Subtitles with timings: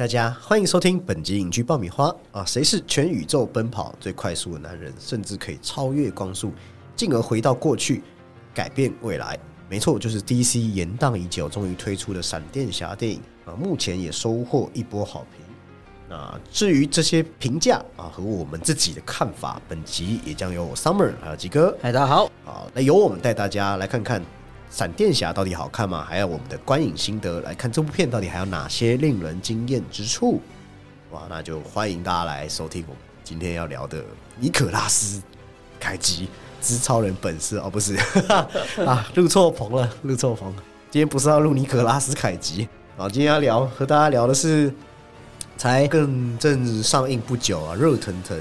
[0.00, 2.42] 嗨，大家欢迎收听本集影剧爆米花啊！
[2.42, 6.54] 谁是全宇宙奔跑最快速的男人，甚至可以超越光速，
[6.96, 8.02] 进而回到过去，
[8.54, 9.38] 改变未来？
[9.68, 13.52] 没错，就是 DC 延宕已久，终于推出的闪电侠电影啊！
[13.52, 15.44] 目前也收获一波好评。
[16.08, 22.24] 那至于这些评价啊和我们自己的看法，本集也将由我 Summer 还有吉哥嗨，大家好。
[22.46, 24.22] 啊，那由我们带大家来看看
[24.70, 26.06] 闪电侠到底好看吗？
[26.08, 30.40] 还有我们的观影心得，来看这部片到底还有哪些令人惊艳之处？
[31.10, 34.02] 哇，那就欢迎大家来收听我们今天要聊的
[34.38, 35.20] 尼可拉斯
[35.80, 36.28] 凯奇
[36.62, 37.96] 之超人本色哦，不是
[38.86, 40.54] 啊，录错棚了，录错棚。
[40.88, 44.72] 今天不是要录尼可拉斯凯奇啊，今天要聊和大家聊的是
[45.56, 48.40] 才更正上映不久啊，热腾腾。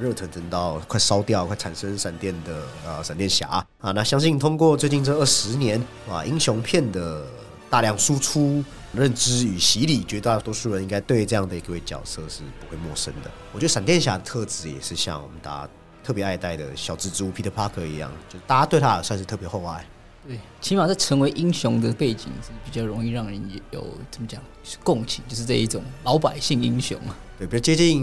[0.00, 7.24] 热腾腾到快烧掉、快产生闪电的呃闪电侠啊，那相信通过最近这二十年啊英雄片的
[7.70, 13.30] 大量输出、认知与洗礼，绝大多数人应该对这样的一位角色是不会陌生的。
[13.52, 15.68] 我觉得闪电侠的特质也是像我们大家
[16.04, 19.84] 特别爱戴的小蜘蛛 Peter Parker 一样，就大家对他也算是特别厚爱。
[20.28, 24.42] 对，起码在成为英雄的背景是比较容易让人有怎么讲
[24.82, 27.16] 共情，就是这一种老百姓英雄啊。
[27.38, 27.98] 对，比较接近，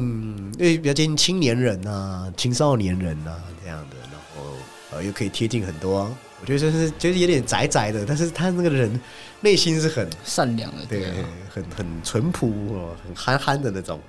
[0.60, 4.52] 因为比较接近青年人呐、青少年人呐、这样的，然后
[4.92, 6.04] 呃又可以贴近很多，
[6.40, 9.00] 我觉得就是就是有点宅宅的，但是他那个人
[9.42, 11.08] 内心是很善良的，对
[11.50, 14.00] 很很淳朴哦，很憨憨的那种。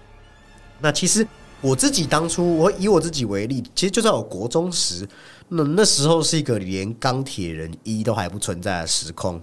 [0.80, 1.26] 那其实
[1.62, 5.08] 我自己当初，我以我自己为例，其实就在我国中时，
[5.48, 9.40] 那那时候是一个连钢铁人一都还不存在的时空。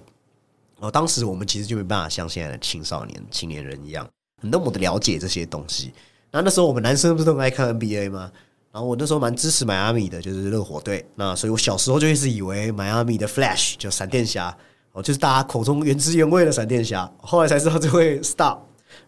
[0.80, 4.08] 哦，当时我们其实就没办法像现在的青少年、青年人一样，
[4.50, 5.94] 那么的了解这些东西。
[6.32, 8.32] 那那时候我们男生不是都很爱看 NBA 吗？
[8.72, 11.06] 然后我那时候蛮支持迈阿密的，就是热火队。
[11.16, 14.58] 那所以我小时候就一直以为迈阿密的 Flash 就闪电侠
[14.94, 17.12] 哦，就是大家口中原汁原味的闪电侠。
[17.22, 18.58] 后来才知道这位 Star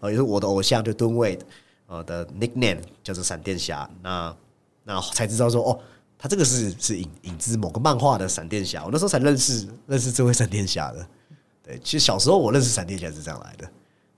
[0.02, 1.40] 哦，也是我的偶像，就吨位
[1.88, 3.90] 呃的 nickname 叫做闪电侠。
[4.02, 4.36] 那
[4.84, 5.80] 那才知道说哦，
[6.18, 8.84] 他这个是是影影子某个漫画的闪电侠。
[8.84, 11.08] 我那时候才认识认识这位闪电侠的。
[11.64, 13.72] 对，其实小时候我认识闪电侠是这样来的。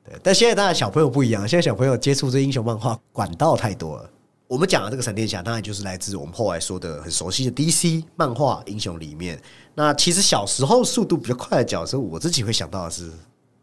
[0.05, 4.09] 对，但现在当然小朋友不一样，现在小朋友接触这英雄漫画管道太多了。
[4.47, 9.41] 我们讲的这个闪电侠，当然就是来自我们后来说的很熟悉的 DC 漫画英雄里面。
[9.73, 13.11] 那其实小时候速度比较快的角色，我自己会想到的是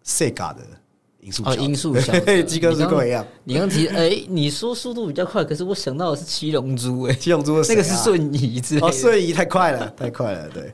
[0.05, 0.63] Sega 的
[1.21, 8.93] 音速哦，小子音速小子对，鸡哥是跟我一样，你刚提，哎，你说速度比较快，可是我想到的是七龙珠，哎，七龙珠啊那个是瞬移哦，的。
[8.93, 10.65] 瞬移太快了，太快了，对。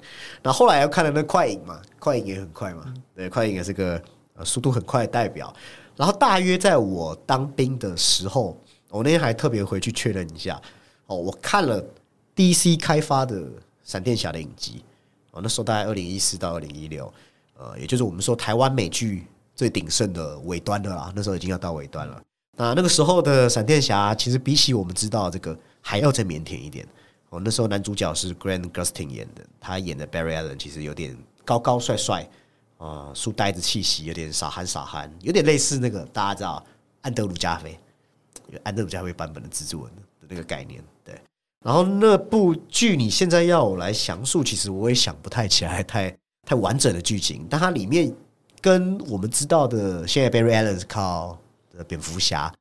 [0.42, 4.00] 然后后来又看了那快影嘛，快影也很快嘛，对，快影也是个
[4.38, 5.54] 呃速度很快的代表。
[5.97, 8.56] 然后大约在我当兵的时候，
[8.88, 10.59] 我那天还特别回去确认一下，
[11.06, 11.84] 哦，我看了
[12.34, 13.43] DC 开发的
[13.82, 14.84] 闪电侠的影集，
[15.32, 17.12] 哦，那时候大概二零一四到二零一六，
[17.59, 19.26] 呃，也就是我们说台湾美剧
[19.56, 22.22] 最鼎盛的尾端的啦，那时候已经要到尾端了。
[22.56, 26.87] 那那个时候的闪电侠，其实比起我们知道这个还要再腼腆一点。
[27.31, 32.28] 哦，那时候男主角是 Grant Gustin 演的，他演的 Barry Allen 其实有点高高帅帅，
[32.78, 36.64] 啊、书呆子气息，有点傻憨傻憨，有点类似那个大家知道
[37.02, 37.78] 安德鲁加菲，
[38.62, 40.82] 安德鲁加菲版本的蜘蛛人的那个概念。
[41.04, 41.20] 对，
[41.64, 46.16] 然后那部剧你现在要我来详述，其实我也想不太起来太
[46.46, 48.14] 太完整的剧情，但它里面
[48.60, 51.36] 跟我们知道的现在 Barry Allen 靠
[51.76, 52.52] 的蝙蝠侠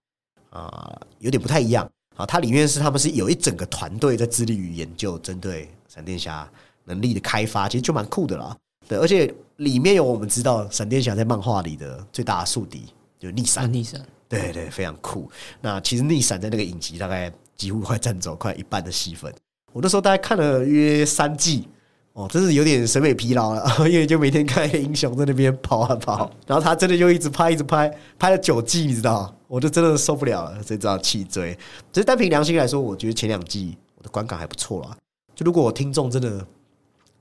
[0.50, 1.88] 啊、有点不太一样。
[2.16, 6.50] 啊，它里面是他们是有一整个团队在致力于研究针对闪电侠
[6.86, 8.58] 能力的开发，其实就蛮酷的啦。
[8.88, 12.86] 对，而且里面有我们知道闪电侠在漫画里的最大的宿敌，
[13.20, 13.74] 就是逆啊，闪。
[13.74, 15.30] 逆闪，对对，非常酷。
[15.62, 19.34] 那其实逆闪在那个影集大概几乎快占走快一半的戏份。
[19.74, 21.68] 我那时候大概看了约三季，
[22.14, 29.34] 哦，真是有点审美疲劳了， 因为就每天看英雄在那边跑啊跑， 然后他真的就一直拍一直拍，拍了九季，你知道？
[29.48, 31.58] 我就真的受不了了，所以只好弃追。
[31.94, 34.98] 只是单凭良心来说，我觉得前两季我的观感还不错啦。
[35.34, 36.46] 就如果我听众真的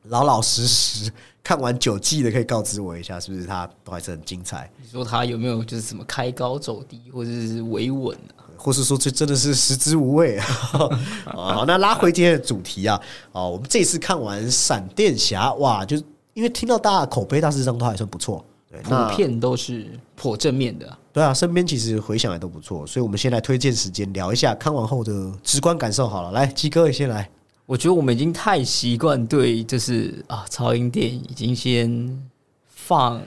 [0.05, 1.11] 老老实实
[1.46, 4.69] 看完九季的，可以告知我一下，是不是他都还是很精彩？
[4.82, 8.43] 你说他有没有就是什么开高走低，或者是维稳啊？
[8.56, 10.44] 或是说这真的是食之无味啊！
[11.32, 13.00] 好，那拉回今天的主题啊，
[13.31, 16.02] 哦，我们这次看完闪电侠，哇，就是
[16.34, 20.99] 因为听到大家口碑大致上都还算不错，对，那普遍都是颇正面的啊。
[21.12, 26.32] 对啊，身边其实回想也都不错，所以我们先来推荐时间聊一下看完后的直观感受好了。
[26.32, 27.31] 来，鸡哥也先来，
[27.66, 32.24] 我觉得我们已经太习惯对，就是啊，超英电影已经先
[32.68, 33.20] 放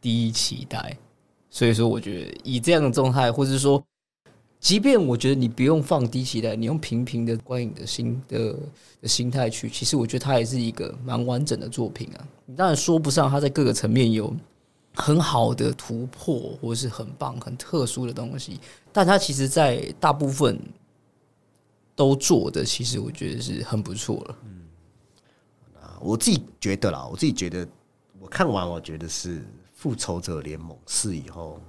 [0.00, 0.96] 低期待，
[1.50, 3.82] 所以说我觉得以这样的状态，或者说，
[4.58, 8.56] 即便我觉得你不用放低期待，你用平平的观影的心的
[9.02, 12.26] 的心态去，其实我觉得它也是一个蛮完整的作品啊。
[12.46, 14.34] 你当然说不上它在各个层面有
[14.94, 18.58] 很好的突破，或是很棒、很特殊的东西，
[18.92, 20.58] 但它其实，在大部分
[21.94, 24.36] 都做的，其实我觉得是很不错了。
[25.80, 27.66] 啊，我自己觉得啦，我自己觉得，
[28.18, 29.40] 我看完我觉得是
[29.72, 31.60] 《复仇者联盟四》以后，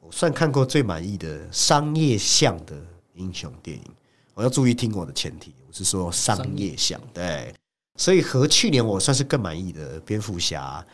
[0.00, 2.76] 我算看过最满意的商业向的
[3.14, 3.84] 英雄电影。
[4.34, 7.54] 我要注意听我的前提，我是说商业向，对。
[7.96, 10.86] 所以和去年我算是更满意的蝙蝠侠，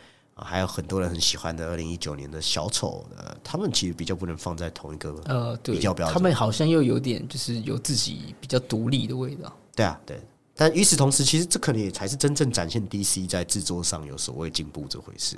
[0.43, 9.55] 还有很多人很喜欢的二零一九年的小丑，呃，他们其实比较不能放在同一个呃，对比较标准他们好像又有点就是有自己比较独立的味道。
[9.73, 10.19] 对啊，对。
[10.57, 15.37] 但与此同时，其实这可能也才是真正展现 DC 在制作上有所谓进步这回事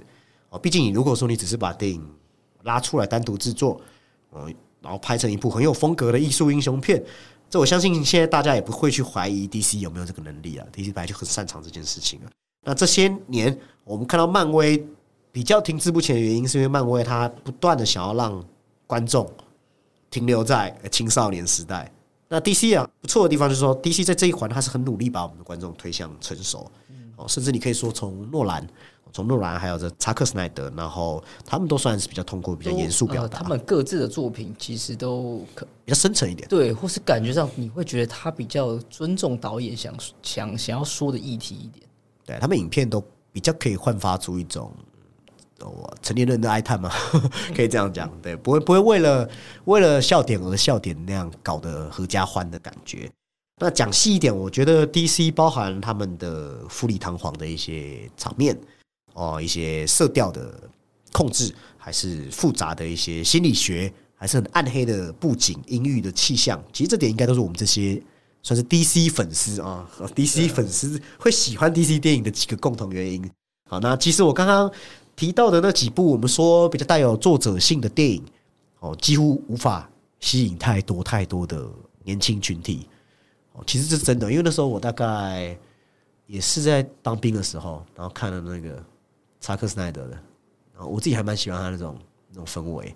[0.50, 0.60] 哦。
[0.60, 2.04] 毕竟你如果说你只是把电影
[2.64, 3.82] 拉出来单独制作，
[4.34, 7.04] 嗯，然后拍成一部很有风格的艺术英雄片，
[7.50, 10.68] 这我相信现在大家也不会去怀疑 DC 有没有这个能力啊。
[10.72, 12.30] DC 本来就很擅长这件事情啊。
[12.63, 14.86] 那这些年我们看到漫威
[15.31, 18.44] 比较停滞不前的原因，是因为漫威它不断的想要让
[18.86, 19.31] 观众
[20.09, 21.92] 停留在呃青少年时代。
[22.30, 26.69] 那 DC 啊，不错的地方就是说，DC 在这一环它是很努力把我们的观众推向成熟，
[27.15, 28.68] 哦，甚至你可以说从诺兰，
[29.13, 36.45] 从诺兰还有这查克斯奈德，然后他们都算是比较通过比较严肃表达，呃他们各自的作品其实都可比较深沉一点。
[36.50, 41.87] 对，或是感觉上你会觉得他比较尊重导演想想想要说的议题一点。
[42.28, 44.72] 对他们影片都比较可以焕发出一种。
[45.62, 46.92] 哦，成年人的哀叹嘛，
[47.56, 49.28] 可以这样讲，对，不会不会为了
[49.66, 53.10] 为了笑点而笑点那样搞得合家欢的感觉。
[53.60, 58.56] 那讲细一点，我觉得 DC 包含他们的富丽堂皇的一些场面，
[59.16, 60.54] 哦，一些色调的
[61.12, 66.64] 控制，还是复杂的一些心理学，还是很暗黑的布景、阴郁的气象。
[66.72, 68.00] 其实这点应该都是我们这些
[68.48, 69.86] 算是 DC 粉丝啊
[70.16, 73.30] ，DC 粉丝会喜欢 DC 电影的几个共同原因。
[73.70, 74.72] 好，那其实我刚刚
[75.18, 78.24] 提到的那几部，我们说比较带有作者性的电影，
[78.80, 79.90] 哦，几乎无法
[80.22, 81.70] 吸引太多太多的
[82.06, 82.88] 年轻群体。
[83.52, 85.54] 哦，其实这是真的，因为那时候我大概
[86.26, 88.82] 也是在当兵的时候，然后看了那个
[89.42, 90.12] 查克斯奈德的，
[90.74, 91.98] 然后我自己还蛮喜欢他那种
[92.30, 92.96] 那种氛围。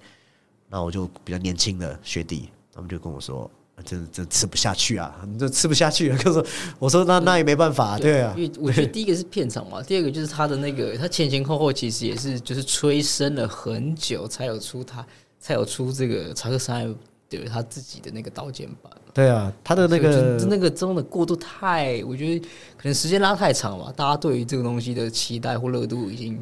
[0.69, 3.51] 那我就比较年轻的学弟，他们就跟我说。
[3.83, 5.15] 这这吃不下去啊！
[5.27, 6.18] 你这吃不下去了。
[6.21, 6.44] 可是
[6.77, 8.33] 我说那那也没办法，对啊。
[8.38, 15.06] 因为 我觉得第一个是片场嘛，第二个就是他的那个，他前前后后其实也是就是催生了很久，才有出他
[15.39, 16.85] 才有出这个查克斯奈
[17.27, 18.91] 德他自己的那个刀剑版。
[19.13, 22.39] 对啊，他的那个就那个真的过度太，我觉得
[22.77, 26.38] 可能时间拉太长了，大家对于这个东西的期待或热度已经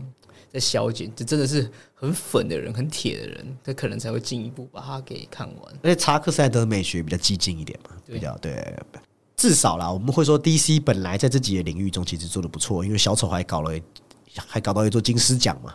[0.53, 1.11] 在消减。
[1.15, 1.67] 这真的是
[1.99, 5.73] 很粉的人、很铁的人，他可能才会进一步把它给看完。
[5.83, 8.73] 而且查克赛德美学比较激进一点嘛，比较对。
[9.35, 13.77] 至少啦，我们会说 DC 本来在这几个领域中其实做的不错，因为小丑还搞了，
[14.33, 15.73] 还搞到一座金狮奖嘛，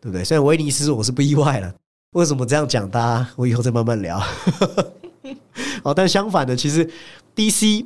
[0.00, 0.24] 对不对？
[0.24, 1.74] 虽然威尼斯我是不意外了，
[2.12, 2.90] 为什么这样讲？
[2.90, 4.18] 大家我以后再慢慢聊。
[5.84, 6.90] 哦，但相反的，其实
[7.36, 7.84] DC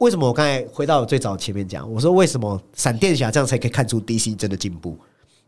[0.00, 4.98] 为什么我刚才回到我最早前面讲，我说为什么闪电侠这样才可以看出 DC 真的进步？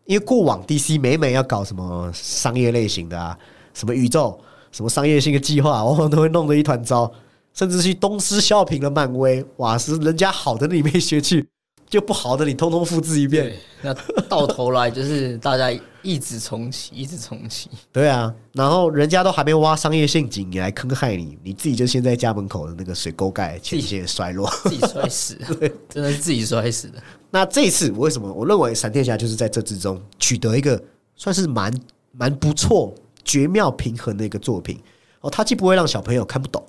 [0.07, 3.37] 因为过往 DC 每每要搞什么商业类型的啊，
[3.75, 4.39] 什么宇宙、
[4.73, 7.13] 什么商业性的计划，往往都会弄得一团糟，
[7.53, 11.47] 甚至去东施效颦的漫威，哇，是人家好的你没学去，
[11.89, 13.53] 就不好的你通通复制一遍。
[13.83, 13.93] 那
[14.29, 15.71] 到头来就是大家
[16.03, 17.69] 一直重启，一直重启。
[17.93, 24.49] 对啊， 然后人家都还没挖商业陷阱，你来坑害你，你自己就先在家门口的那个水沟盖前线衰落。
[24.63, 27.03] 自己摔死的，真的是自己摔死的。
[27.31, 30.83] 那这一次我为什么我认为闪电侠就是在这之中取得一个
[31.15, 31.73] 算是蛮
[32.13, 34.81] 蛮不错、绝妙平衡的一个作品。
[35.21, 36.65] 哦，它既不会让小朋友看不懂，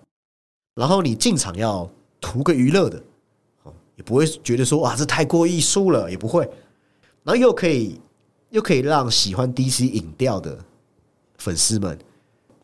[0.75, 3.01] 然后你进场要图个娱乐的
[3.63, 6.43] 哦，也不会觉得说哇这太过艺术了，也不会，
[7.23, 7.99] 然后又可以
[8.49, 10.57] 又可以让喜欢 DC 影调的
[11.37, 11.97] 粉丝们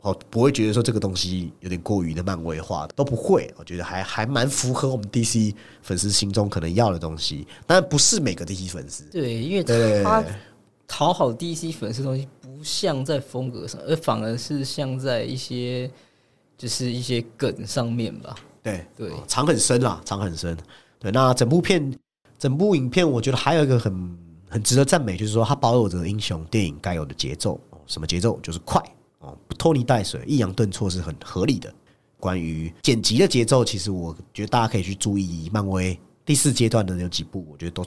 [0.03, 9.05] 哦不会觉得说这个东西有点过于的漫威化，都不会，我觉得还还蛮符合我们 DC 粉丝心中可能要的东西，当然不是每个 DC 粉丝。
[9.05, 9.63] 对，因为
[10.03, 10.24] 他
[10.86, 15.89] 讨好 DC 粉丝东西，不像在风格上，而反而是像在一些
[16.57, 18.36] 就是一些梗上面吧。
[18.62, 20.57] 对对哦藏很深啦，藏很深。
[21.00, 21.98] 对，那整部片、
[22.38, 24.17] 整部影片，我觉得还有一个很
[24.50, 27.53] 很值得赞美，就是说它保有着英雄电影该有的节奏。
[27.69, 28.39] 哦什么节奏？
[28.41, 28.81] 就是快
[29.24, 31.74] 哦，不拖泥带水、抑扬顿挫是很合理的。
[32.20, 37.86] 关于剪辑的节奏，其实我觉得大家可以去注意漫威第四阶段的有几部，我觉得都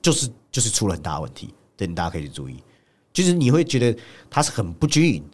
[0.00, 2.62] 就是就是出了很大的问题，这大家可以去注意。
[3.12, 3.96] 就是你会觉得
[4.30, 5.24] 它是很不均匀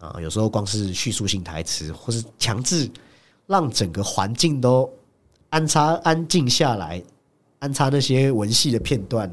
[0.00, 2.90] 啊，有时候光是叙述性台词，或是强制
[3.46, 4.90] 让整个环境都
[5.50, 7.02] 安插安静下来，
[7.58, 9.32] 安插那些文戏的片段，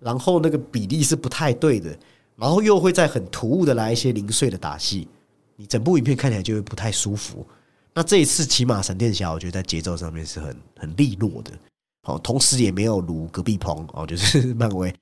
[0.00, 1.96] 然后那个比例是不太对的，
[2.38, 5.08] 然后又会在很突兀的来一些零碎的打戏，
[5.56, 7.44] 你整部影片看起来就会不太舒服。
[7.92, 11.50] 那这一次起码闪电侠，我觉得在节奏上面是很很利落的，
[12.04, 14.94] 好，同时也没有如隔壁棚哦，就是漫威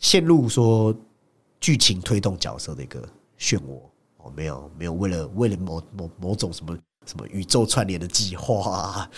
[0.00, 0.92] 陷入说
[1.60, 3.08] 剧情推动角色的一个
[3.38, 3.80] 漩涡
[4.16, 9.10] 哦，没有没有为了为了某某某种什么什么宇宙串联的计划啊，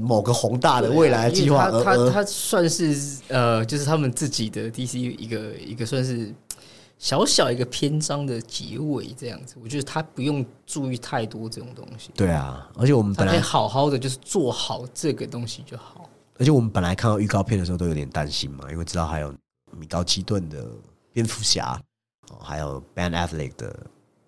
[0.00, 6.34] 某个宏大的未来计划，他他他算是呃，就是他们自己的 DC 一个一个算是。
[7.00, 12.10] 小小一个篇章的结尾这样子，我觉得他不用注意太多这种东西。
[12.16, 16.10] 对啊，而且我们本来好好的就是做好这个东西就好。
[16.40, 19.32] 而且我们本来看到预告片的时候都有点担心嘛，因为知道还有
[19.78, 20.66] 米高基顿的
[21.12, 21.80] 蝙蝠侠，
[22.32, 23.86] 哦，还有 Ben Affleck 的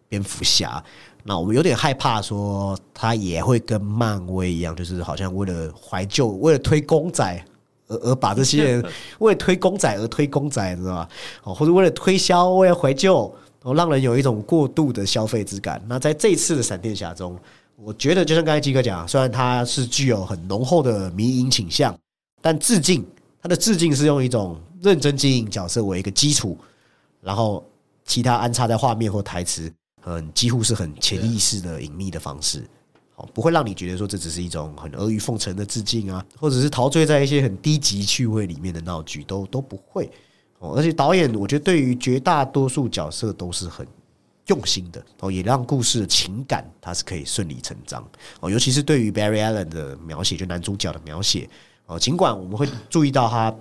[0.08, 0.80] 蝙蝠侠，
[1.24, 7.44] 那我们有点害怕说他也会跟漫威一样，就是好像为了怀旧，为了推公仔。
[7.88, 8.84] 而而把这些人
[9.18, 11.08] 为了推公仔而推公仔，知道吧？
[11.42, 15.82] 哦，或者为了推销，为了怀旧，哦，让人有一种过度的消费之感。
[15.88, 17.36] 那在这一次的闪电侠中，
[17.74, 21.92] 我觉得就像刚才基哥讲，虽然它是具有很浓厚的迷影倾向，
[22.40, 23.04] 但致敬
[23.42, 26.56] 他的致敬是用一种认真经营角色为一个基础，
[27.20, 27.68] 然后
[28.04, 29.68] 其他安插在画面或台词，
[30.00, 32.64] 很几乎是很潜意识的隐秘的方式。
[33.12, 40.11] 好不会让你觉得说这只是一种很阿谀奉承的致敬啊，或者是陶醉在一些很低级趣味里面的闹剧，都都不会
[40.59, 40.75] 哦。
[40.75, 43.87] 而且导演，我觉得对于绝大多数角色都是很
[44.47, 48.02] 用心的哦，也让故事的情感它是可以顺理成章
[48.40, 48.50] 哦。
[48.50, 51.47] 尤其是对于 Barry Allen 的描写，就男主角的描写
[51.85, 53.54] 哦，尽管我们会注意到他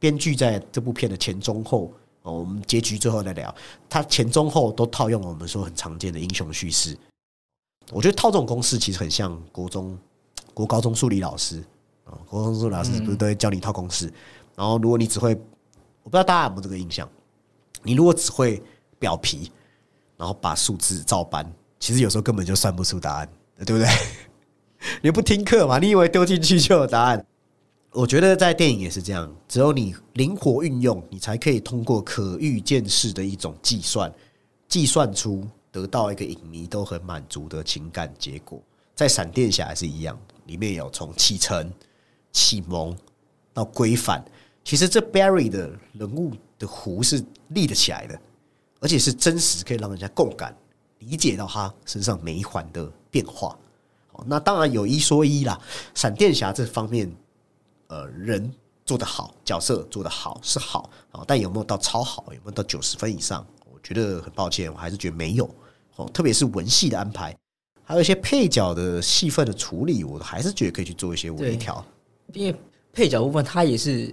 [0.00, 1.92] 编剧在这部片的前中后
[2.28, 3.52] 哦，我们结局最后再聊，
[3.88, 6.96] 他前中后都套用了我们说很常见的英雄叙事。
[7.90, 9.98] 我觉得套这种公式其实很像国中、
[10.52, 11.64] 国高中数理老师
[12.04, 14.12] 啊，国中数理老师不是都会教你套公式？
[14.54, 15.34] 然后如果你只会，
[16.02, 17.08] 我不知道大家有没有这个印象，
[17.82, 18.62] 你如果只会
[18.98, 19.50] 表皮，
[20.18, 23.28] 然后把数字照搬，其实有时候根本就算不出答案，
[23.64, 23.88] 对不对？
[25.00, 25.78] 你不听课嘛？
[25.78, 27.24] 你以为丢进去就有答案？
[27.92, 34.12] 我觉得在电影也是这样，只有你灵活运用，你才可以通过可预见式的一种计算，
[34.68, 35.46] 计算出。
[35.70, 38.60] 得到一个影迷都很满足的情感结果，
[38.96, 41.70] 在闪电侠也是一样，里面有从启程、
[42.32, 42.96] 启蒙
[43.52, 44.24] 到规范，
[44.64, 48.18] 其实这 Barry 的人物的弧是立得起来的，
[48.80, 50.56] 而且是真实，可以让人家共感、
[51.00, 53.56] 理解到他身上每一环的变化。
[54.24, 55.60] 那当然有一说一啦，
[55.94, 57.14] 闪电侠这方面，
[57.88, 58.50] 呃，人
[58.84, 63.46] 做得好，角色做得好是好啊，但有没有到超好，有没有到九十分以上？
[63.64, 65.48] 我觉得很抱歉，我还是觉得没有。
[65.96, 67.36] 哦，特别是文戏的安排，
[67.82, 71.84] 还有一些配角的戏份的处理，我还是觉得可以去做一些微调。
[72.34, 72.54] 因为
[72.92, 74.12] 配角部分它也是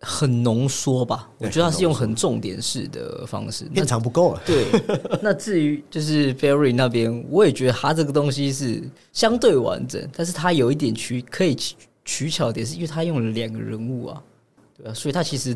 [0.00, 4.42] 很浓缩吧，我觉得它是用很重点式的方式，片长不够了。
[4.46, 4.66] 对，
[5.20, 11.56] 那至于就是 Barry 那边，我也觉得他这个东西是相对完整，但是他有一点区可以
[12.08, 14.22] 取巧点，是因为他用了两个人物啊，
[14.76, 15.54] 对啊，所以他其实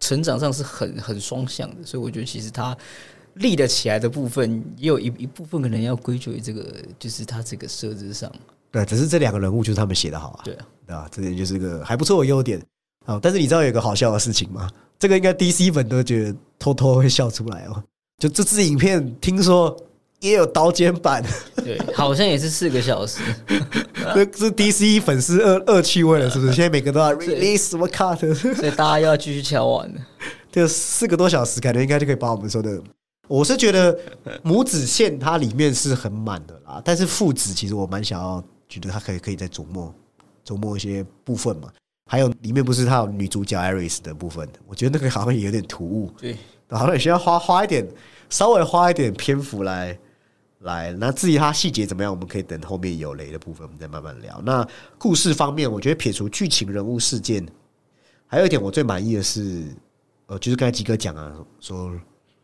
[0.00, 2.76] 成长上是很很双向的，所以我觉得其实他。
[3.38, 8.30] 立得起来的部分，也有一一部分可能要归咎于这个，就是他这个设置上。
[8.70, 10.42] 对，只是这两个人物就是他们写的好啊。
[10.44, 11.08] 对啊，对吧？
[11.10, 12.62] 这点就是个还不错的优点
[13.06, 13.18] 啊。
[13.20, 14.70] 但是你知道有个好笑的事情吗？
[15.00, 17.82] 这个应该 DC 粉都觉得偷偷会笑出来哦。
[18.18, 19.76] 就这支影片，听说
[20.24, 21.22] 也有刀尖版，
[21.56, 23.20] 对，好像也是四个小时。
[24.14, 26.52] 这是 DC 粉丝恶恶趣味了，是不是？
[26.56, 30.00] 现在每个都要 release 什么 cut， 所以大家又要继续敲完了。
[30.50, 32.80] 这四个多小时，感觉应该就可以把我们说的。
[33.28, 33.98] 我是觉得
[34.42, 39.94] 母子线它里面是很满的啦，但是父子其实我蛮想要觉得它可以可以再琢磨
[40.46, 41.68] 琢磨一些部分嘛。
[42.10, 46.36] 还有里面不是他有女主角 Iris 的部分，我觉得那个好像也有点突兀，对，
[46.70, 47.86] 好像也需要花花一点，
[48.28, 49.98] 稍微花一点篇幅来
[50.64, 50.92] 来。
[50.92, 54.42] 那至于它细节怎么样，我们可以等后面有雷的部分我们再慢慢聊。
[54.44, 54.66] 那
[54.98, 57.46] 故事方面，我觉得撇除剧情、人物事件，
[58.26, 59.64] 还有一点我最满意的是，
[60.26, 61.90] 呃，就是刚才吉哥讲啊，说。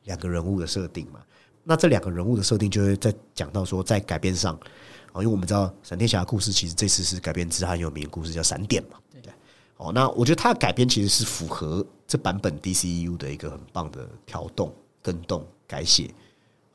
[0.04, 1.20] 两个人物的设定嘛，
[1.62, 4.58] 那这两个人物的设定就会在讲到说，在改编上
[5.12, 9.32] 哦，因为我们知道闪电侠的故事其实这次是改编自很有名的故事叫闪电嘛，对对？
[9.76, 16.10] 哦，那我觉得它的改编其实是符合这版本 DCU 的一个很棒的调动、跟动、改写。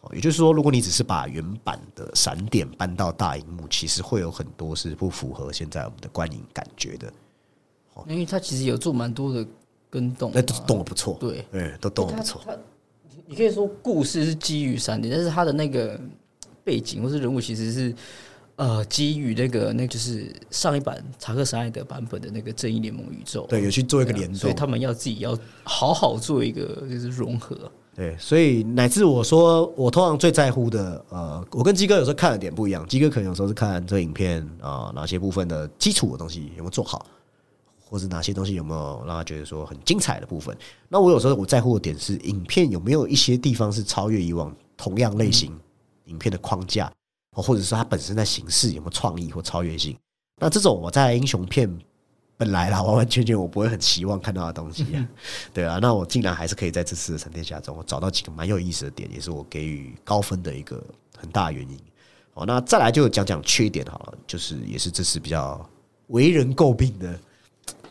[0.06, 7.12] 哦，也就是说，如果你只是把原版的闪点搬到大荧幕，其实会有很多是不符合现在我们的观影感觉的。
[7.96, 9.46] 哦，因为它其实有做蛮多的
[9.90, 12.42] 跟动，那都动的不错，对，嗯，都动的不错。
[13.26, 16.00] 你可以说故事是基于闪点，但是他的那个
[16.64, 17.96] 背景或是人物其实是
[18.58, 27.72] 呃，基于那个那就是上一版查克·史奈德版本的那个正义联盟宇宙，对，有去做一个联动，所以他们要自己要好好做一个就是融合。
[27.96, 32.86] 对，所以乃至我说，我通常最在乎的，呃，我跟鸡哥有时候看的点不一样。
[32.90, 37.06] 鸡哥可能有时候是看这影片啊、哪些部分的基础的东西有没有做好，
[37.90, 40.54] 或者哪些东西有没有让他觉得说很精彩的部分。
[40.90, 45.58] 那我有时候我在乎的点是，影片有没有一些地方是超越以往同样类型
[46.08, 46.92] 影片的框架，
[47.38, 49.96] 哦或者是它本身在形式有没有创意或超越性。
[50.42, 51.74] 那这种我在英雄片
[52.38, 55.08] 本来啦，完完全全我不会很期望看到的东西啊，
[55.54, 60.84] 对啊，那我竟然还是可以在这次的闪电侠中，我找到几个蛮有意思的点，也是我给予高分的一个
[61.18, 61.78] 很大的原因。
[62.34, 65.70] 哦，那再来就讲讲缺点好了，就是也是这次比较
[66.08, 67.18] 为人诟病的，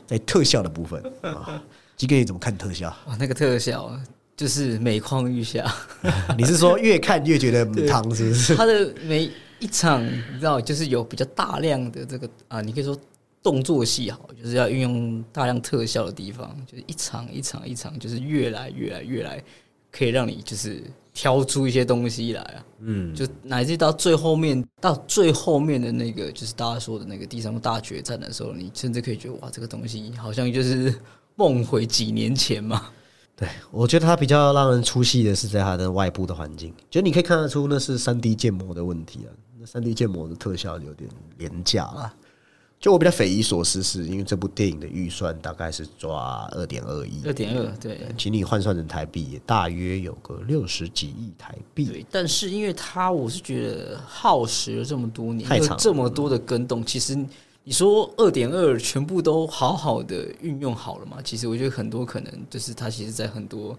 [0.06, 1.62] 在特效的部分啊。
[1.96, 2.88] 基哥你怎么看特效？
[3.06, 3.90] 哇，那个特效
[4.36, 5.64] 就是每况愈下，
[6.36, 8.54] 你是说越看越觉得母汤是不是？
[8.54, 12.98] 他的每一场你知道，就是有比较大量的这个啊，你可以说
[13.44, 19.44] 动作戏好，就是要运用大量特效的地方，就是一场一场一场，就是越来越来越来，
[19.92, 20.82] 可以让你就是
[21.12, 22.64] 挑出一些东西来啊。
[22.80, 30.94] 嗯，就乃至到最后面，到最后面的那个，就是大家说的那个第三部大决战的时候，你甚至可以觉得哇，这个东西好像就是
[31.36, 32.88] 梦回几年前嘛。
[33.36, 39.28] 对，我觉得它比较让人出戏的是在它的外部的环境，就你可以看得出那是三 D 建模的问题啊。
[39.58, 42.14] 那三 D 建模的特效有点廉价啊。
[42.84, 47.98] 就我比较匪夷所思，是因为这部电影的预算大概是抓二点二亿，二点二对。
[48.18, 51.86] 请你换算成台币，也大约有个六十几亿台币。
[51.86, 57.16] 对，但是因为它，我是觉得耗时了这么多年，太这么多的跟动，其实
[57.62, 61.22] 你说二点二全部都好好的运用好了嘛？
[61.24, 63.74] 其实我觉得很多可能就是它其实在很多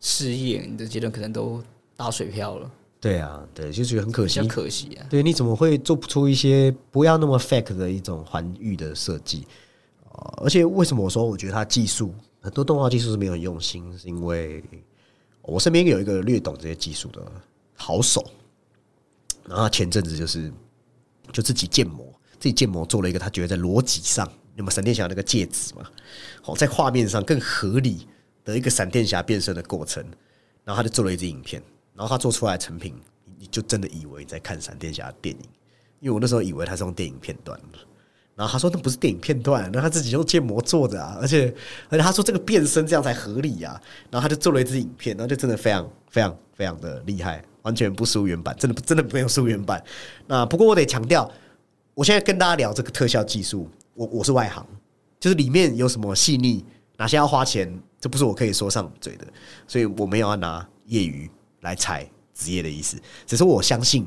[0.00, 1.62] 试验的阶段可能都
[1.96, 2.68] 打水漂了，
[3.00, 4.46] 对啊，对，就觉得很可惜很。
[4.48, 5.06] 可惜啊。
[5.08, 9.46] 对，你怎么会做不出一些不要那么 fake 的一种环域的设计？
[10.12, 14.62] 啊、而且为什么我说我觉得它技术很多动画技术是没有很用心，是因为
[15.40, 17.22] 我身边有一个略懂这些技术的
[17.74, 18.22] 好手，
[19.46, 20.52] 然后他前阵子就是
[21.32, 22.04] 就自己建模，
[22.38, 25.88] 自己建模做了一个他觉得在逻辑上，那么闪电侠那个戒指嘛，
[26.42, 28.06] 好在画面上更合理
[28.44, 30.04] 的一个闪电侠变身的过程，
[30.64, 31.62] 然后他就做了一支影片，
[32.00, 32.94] 然后他做出来成品，
[33.38, 35.42] 你就真的以为你在看闪电侠电影，
[35.98, 37.60] 因为我那时候以为他是用电影片段。
[38.34, 41.54] 然后他说那不是电影片段，那他自己用建模做的啊，而且
[41.90, 43.78] 而且他说这个变身这样才合理啊，
[44.10, 49.84] 然后他就做了一支影片，然后就真的非常非常非常的厉害，完全不输原版，真的真的没有输原版。
[50.26, 51.30] 那不过我得强调，
[51.92, 54.66] 我现在跟大家聊这个特效技术，我我是外行，
[55.18, 56.64] 就是里面有什么细腻，
[56.96, 59.26] 哪些要花钱，这不是我可以说上嘴的，
[59.68, 62.96] 所以我没有要拿业余来踩职业的意思，
[63.26, 64.06] 只是我相信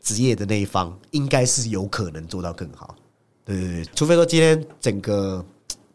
[0.00, 2.94] 职业的那一方应该是有可能做到更好。
[3.44, 5.44] 对对对，除非说今天整个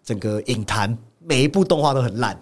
[0.03, 2.41] 整个影坛每一部动画都很烂，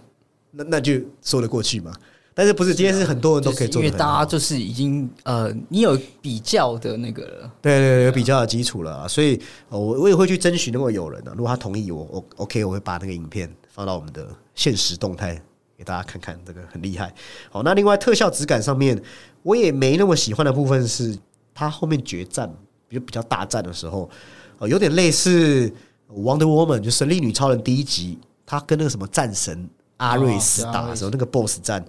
[0.51, 1.93] 那那就说得过去嘛。
[2.31, 15.41] 但是不是今天是很多人都可以就是因为大家就是已经呃，你有比较的那个了，对对对，有比较的基础了啊，所以呃我我也会去争取那个友人啊，如果他同意我，我 OK，我会把那个影片放到我们的现实动态
[15.80, 17.13] 给大家看看，这个很厉害。
[17.50, 19.02] 好，那另外特效质感上面，
[19.44, 21.18] 我也没那么喜欢的部分是，
[21.54, 22.54] 它后面决战，
[22.89, 24.10] 比如比较大战的时候，
[24.58, 25.72] 呃，有点类似
[26.10, 31.86] Wonder Woman，就神力女超人第一集，他跟那个什么战神阿瑞斯打的时候，那个 BOSS 战，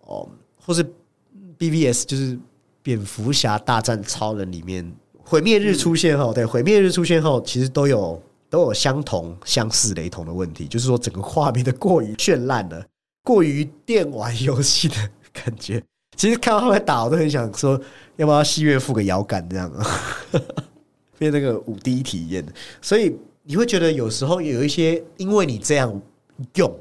[0.00, 0.82] 哦，或是
[1.58, 2.38] BVS 就是
[2.82, 4.90] 蝙蝠侠大战超人里面，
[5.22, 12.82] 毁灭日出现后，对，毁灭日出现后，其实都有都有相同、相似、雷同的问题，就是说整个画面的过于绚烂了，
[13.28, 14.94] 过于电玩游戏的
[15.34, 15.82] 感觉。
[16.16, 17.78] 其实看到他们打，我都很想说，
[18.16, 19.86] 要不要戏院附个摇杆这样啊，
[21.18, 22.42] 变那个五 D 体验。
[22.80, 26.00] 所以你会觉得有时候有一些，因为你这样
[26.54, 26.74] 用，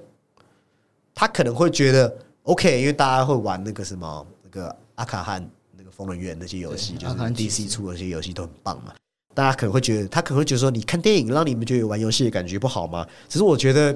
[1.14, 5.46] 他可能会觉得 OK，因为大家会玩那个什么那个阿卡汉
[5.78, 8.94] 那个疯人院那些游戏，就是 DC 出的那些游戏都很棒嘛。
[9.34, 13.06] 大家可能会觉得，他可能会觉得说，你看电影让你们觉得有玩游戏的感觉不好吗？
[13.28, 13.96] 只是我觉得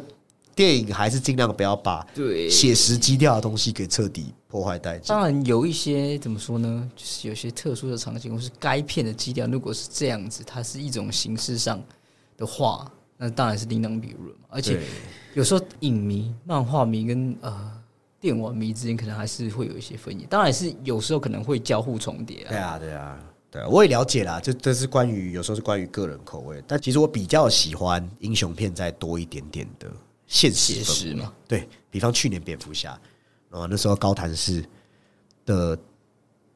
[0.55, 5.07] 电影还是尽量不要把对写实基调的东西给彻底破坏殆尽。
[5.07, 11.81] 当然有一些怎么说呢，就是有些特殊的场景或是该片的基调，如果是这样子，它是一种形式上
[12.37, 14.47] 的话，那当然是另当别论嘛。
[14.49, 14.79] 而且
[15.33, 17.71] 有时候影迷、漫画迷跟呃
[18.19, 22.49] 电玩迷之间可能还是会有一些分野，当然是有时候可能会交互重叠啊。
[22.49, 24.39] 对啊，对啊，对啊，我也了解啦。
[24.39, 29.89] 这这是关于有时候是关于个人口味，但其实我比较喜欢英雄片再多一点点的
[30.31, 31.33] 现实写氛围实嘛。
[31.45, 32.97] 对比方去年蝙蝠侠，
[33.49, 34.63] 哦，那时候高谭市
[35.45, 35.77] 的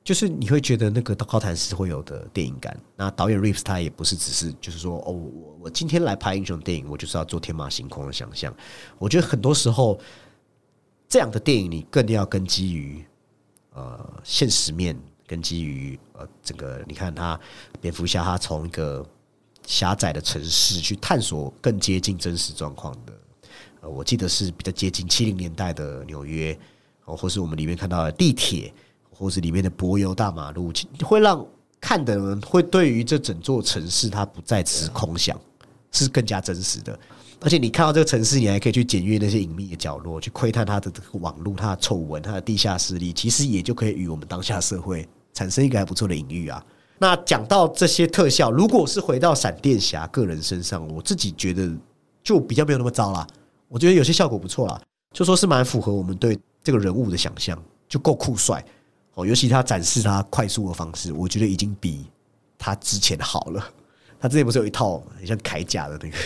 [0.02, 2.80] 就是你会觉得那个高谭市会有的电影感。
[2.96, 8.56] 那导演 Reeves 他也不是只是就是说哦，我我今天来拍英雄电影，我就是要做天马行空的想象。
[8.98, 10.00] 我觉得很多时候
[11.10, 13.04] 这样的电影，你更要根基于
[13.74, 17.38] 呃现实面，根基于呃整个你看他
[17.82, 19.06] 蝙蝠侠，他从一个
[19.68, 23.14] 狭窄的城市去探索更接近真实状况的。
[23.88, 26.58] 我记得是比较接近七零年代的纽约，
[27.04, 28.74] 或是我们里面看到的地铁。
[29.18, 31.48] 或是里面的柏油大马路，会让
[31.80, 35.40] 看的人会对于这整座城市，它不再只是空想，
[35.90, 37.00] 是更加真实的。
[37.40, 46.62] 而且你看到这个城市，你还可以去检阅那些隐秘的角落，去窥探它的这个网络、它的丑闻、它的地下势力，其实也就可以与我们当下社会产生一个还不错的隐喻啊。
[46.98, 51.72] 那讲到这些特效，如果是回到闪电侠个人身上，我自己觉得
[52.22, 53.26] 就比较没有那么糟啦。
[53.68, 58.64] 我觉得有些效果不错啦，就说是蛮符合我们对这个人物的想象，就够酷帅。
[59.16, 62.06] 哦，尤其他展示他快速的方式，我觉得已经比
[62.58, 63.66] 他之前好了。
[64.20, 66.18] 他之前不是有一套很像铠甲的那个，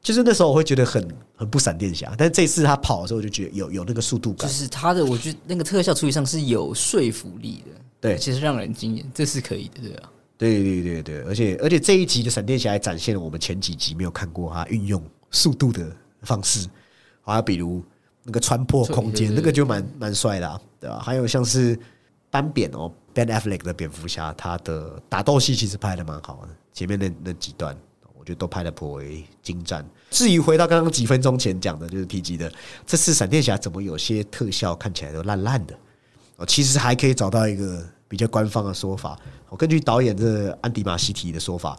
[0.00, 4.48] 就是那时候我会觉得很很不闪电侠，但是这次他跑的时候，我就觉得有有那个速度感。
[4.48, 10.10] 就是他的，我觉得那个特效处理上是有说服力的，对，其实让人惊艳，这是可以的，对啊。
[10.36, 15.90] 对对对对，而且而且这一集的闪电侠还展现了我们前几集没有看过他运用速度的
[16.24, 16.68] 方式，
[17.22, 17.82] 好像比如
[18.22, 20.98] 那个穿破空间，那个就蛮蛮帅的，对吧？
[20.98, 21.78] 还有像是。
[22.30, 27.72] 斑扁哦，Ben Affleck 的蝙蝠侠，他的打斗戏其实拍的蛮好的，前面那那几段，
[28.18, 29.88] 我觉得都拍的颇为精湛。
[30.10, 32.52] 至于回到刚刚几分钟前讲的，就是提及的
[32.84, 35.78] 这次闪电侠怎么有些特效看起来都烂烂的，
[36.34, 39.16] 哦，其实还可以找到一个比较官方的说法。
[39.48, 41.78] 我根据导演这安迪马西提的说法，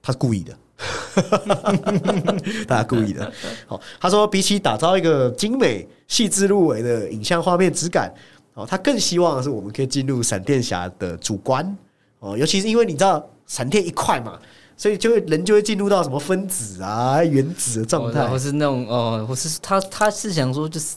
[0.00, 0.58] 他是故意的，
[2.68, 3.32] 他故意的。
[3.66, 8.12] 好，他说比起打造一个精美、细致入微的影像画面质感。
[8.54, 11.76] 哦，他更希望的是我们可以进入闪电侠的主观
[12.18, 14.36] 哦，尤其是因为你知道闪电一块嘛，
[14.76, 20.96] 所以就会人就会进入到什么分子啊、原子的状态，或是那种哦，或是他他是想说就是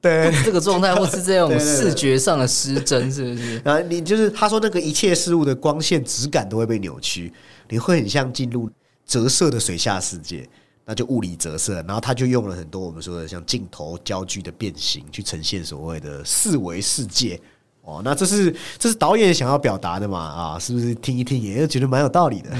[0.00, 3.62] 对这个状态， 或是这种视觉上的失真，是不是？
[3.64, 7.32] 然后你就是他说那个一切事物的光线质感都会被扭曲，
[7.68, 8.68] 你会很像进入
[9.06, 10.48] 折射的水下世界。
[10.84, 17.40] 那就物理折射，然后他就用了很多我们说的像镜头焦距的变形，去呈现所谓的四维世界。
[17.82, 20.18] 哦，那这是这是导演想要表达的嘛？
[20.18, 22.50] 啊，是不是听一听也觉得蛮有道理的？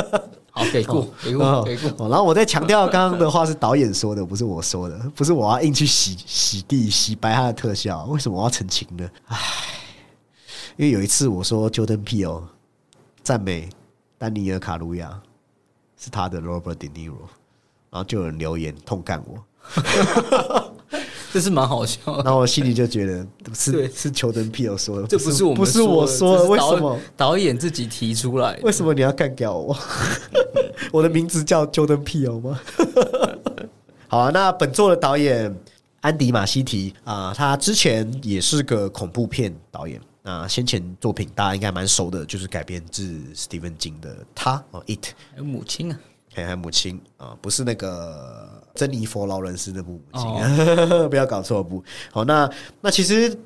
[0.52, 2.06] 好，给过，给过，给过。
[2.06, 8.04] 然后我再强调，刚刚的话是导演说的，不是我说的，不是我要硬去洗洗地洗白他的特效。
[8.04, 9.08] 为什么我要澄清呢？
[9.28, 9.38] 唉，
[10.76, 12.42] 因为有一次我说 Jordan Peele
[13.22, 13.70] 赞美
[14.18, 15.18] 丹尼尔卡鲁亚
[16.00, 17.28] 是他的 Robert De Niro。
[17.92, 19.36] 然后就有人留言痛干我，
[21.32, 21.98] 这是蛮好笑。
[22.22, 28.56] 然后我心里就觉得是是裘登皮尔说的，这不是我不是我说的，为什么导演自己提出来？
[28.62, 29.76] 为什么你要干掉我？
[30.92, 32.60] 我的名字叫裘登皮尔吗？
[34.06, 35.52] 好啊，那本作的导演
[36.00, 40.00] 安迪马西提啊，他之前也是个恐怖片导演。
[40.30, 45.98] 那先前作品大家应该蛮熟的，就是改编自史蒂芬金的《他》哦，《It》还有母亲啊。
[46.32, 51.82] 还有母亲啊，不是那个珍妮佛劳伦斯那部母亲， 不要搞错不。
[52.12, 52.48] 好，那
[52.80, 53.36] 那其实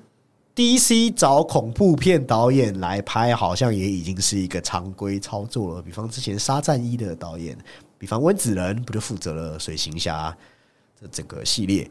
[0.55, 5.81] D C 找恐怖片导演来拍，好像也已经是一个常规操作了。
[5.81, 7.57] 比方之前《沙战一》的导演，
[7.97, 10.31] 比方温子仁不就负责了《水行侠》
[11.01, 11.91] 这整个系列？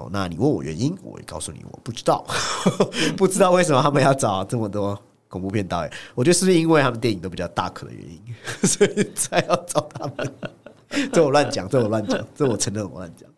[0.00, 2.24] 哦，那你问我原因，我会告诉你，我不知道，
[3.16, 4.98] 不知道为什么他们要找这么多。
[5.28, 8.20] 恐怖片导演，我觉得是不是因为他们电影都比较大可的原因，
[8.66, 10.32] 所以才要找他们？
[11.12, 13.30] 这我乱讲，这我乱讲，这我承认我乱讲。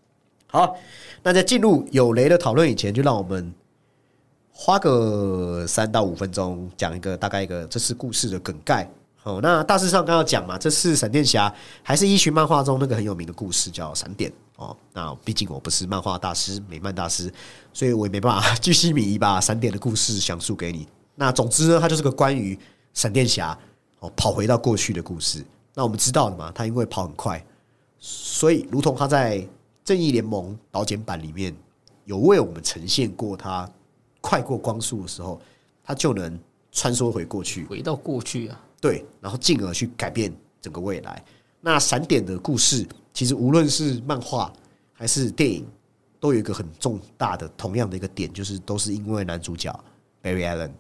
[0.47, 0.75] 好，
[1.23, 3.53] 那在进入有雷的讨论以前，就让我们
[4.51, 8.91] 花个三到五分钟讲一个大概一个这次故事的梗概。
[9.25, 14.77] 哦，那大致上刚刚讲嘛，这是闪电侠还是一群漫画中那个很有名的故事，叫闪电哦。
[14.93, 17.33] 那毕竟我不是漫画大师、美漫大师，
[17.73, 20.89] 所以我也没办法巨细靡遗把闪电的故事讲述给你。
[21.15, 22.59] 那总之呢，它就是个关于
[22.95, 23.57] 闪电侠
[24.01, 25.45] 哦跑回到过去的故事。
[25.75, 27.43] 那我们知道的嘛，他因为跑很快，
[28.01, 29.47] 所以如同他在
[29.85, 31.55] 正义联盟导剪版里面
[32.07, 33.71] 有为我们呈现过，他
[34.21, 35.41] 快过光速的时候，
[35.85, 36.37] 他就能
[36.73, 38.61] 穿梭回过去，回到过去啊。
[38.83, 41.25] 对，然后进而去改变整个未来。
[41.61, 44.53] 那闪点的故事，其实无论是漫画
[44.93, 45.65] 还是电影，
[46.19, 49.73] 都有一个很重大的同样的一个点，就是都是因为男主角
[50.21, 50.73] Barry Allen。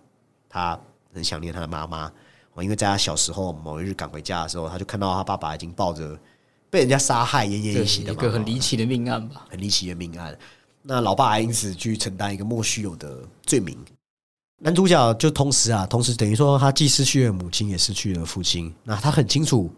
[0.48, 0.76] 他
[1.14, 2.12] 很想念他的妈妈
[2.54, 6.18] 哦，因为在他小时候某一日赶回家的时候，他就看到他爸爸已经抱着
[6.68, 10.36] 被人家杀害、奄奄一息的一个很离奇的命案吧，很离奇的命案。
[10.82, 13.78] 那老爸还因此去承担一个莫须有的罪名。
[14.64, 18.72] 男主角就同时啊，同时等于说他既失去了母亲，也失去了父亲。
[18.84, 19.68] 那他很清楚，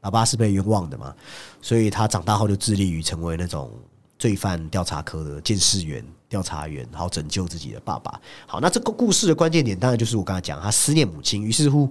[0.00, 1.14] 老爸是被冤枉的嘛，
[1.60, 3.70] 所以他长大后就致力于成为那种
[4.18, 8.18] 罪犯调查科的监视员、调查员，然后拯救自己的爸爸。
[8.46, 11.86] 好，那这个故事的关键点当然就是我刚才讲，他思念母亲，于是乎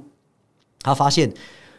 [0.82, 1.32] 他发现，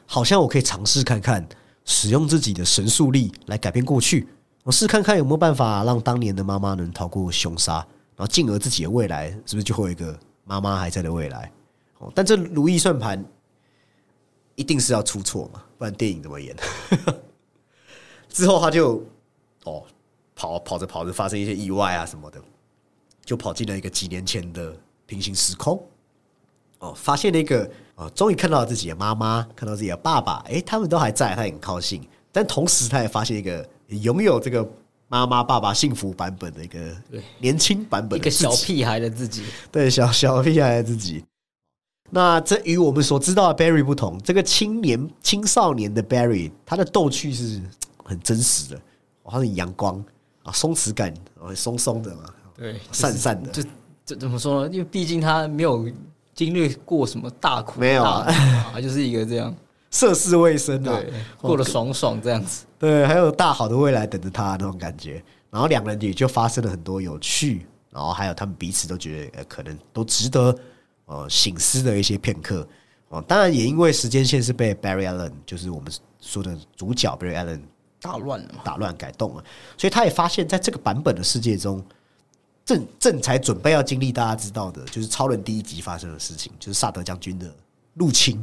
[0.07, 1.45] 好像我可以尝试看看，
[1.85, 4.29] 使用自己的神速力来改变过去。
[4.63, 10.17] 我试看看有没有办法让当年的妈妈能逃过凶杀，然后进而自己的未来是不是就会有一个
[10.51, 11.53] 妈妈还在的未来？
[11.99, 13.25] 哦，但这如意算盘
[14.57, 16.57] 一定是要出错嘛，不然电影怎么演？
[18.29, 19.01] 之后他就
[19.63, 19.85] 哦
[20.35, 22.43] 跑跑着跑着发生一些意外啊什么的，
[23.25, 25.81] 就跑进了一个几年前的平行时空。
[26.81, 32.05] 哦，发现了一个哦，终于看到了自己的妈妈，看到自己的爸爸，诶，他们都还在，他很高兴。
[32.33, 34.69] 但同时，他也发现一个拥有这个
[35.11, 36.79] 妈妈、爸爸幸福版本的一个
[37.41, 39.43] 年轻版本一个小屁孩的自己，
[39.73, 41.25] 对小小屁孩的自己。
[42.11, 47.61] 那这与我们所知道的 Barry 不同，这个青年青少年的 Barry，他的逗趣是
[48.05, 48.77] 很真实的，
[49.25, 50.03] 哦他很阳光
[50.45, 52.23] 啊，松弛感哦松松的嘛，
[52.57, 53.51] 对，散散的。
[53.51, 53.65] 就
[54.07, 54.73] 这怎么说呢？
[54.73, 55.91] 因为毕竟他没有
[56.35, 58.27] 经历过什么大苦没有啊
[58.81, 59.53] 就是一个这样，
[59.91, 61.01] 涉世未深啊，
[61.41, 62.65] 过得爽爽这样子。
[62.79, 65.23] 对，还有大好的未来等着他那种感觉。
[65.51, 70.57] 然后两人也就发生了很多有趣，然后还有他们彼此都觉得呃可能都值得
[71.07, 72.67] 呃醒思的一些片刻。
[73.09, 77.61] 哦，当然也因为时间线是被 Barry Allen，就是我们说的主角 Barry Allen
[78.01, 78.61] 打乱了嘛？
[78.63, 79.45] 打乱改动了，
[79.77, 81.85] 所以他也发现，在这个版本的世界中，
[82.65, 87.53] 正正才准备要经历大家知道的，就是超人第一集发生的事情，就是萨德将军的
[87.95, 88.41] 入侵，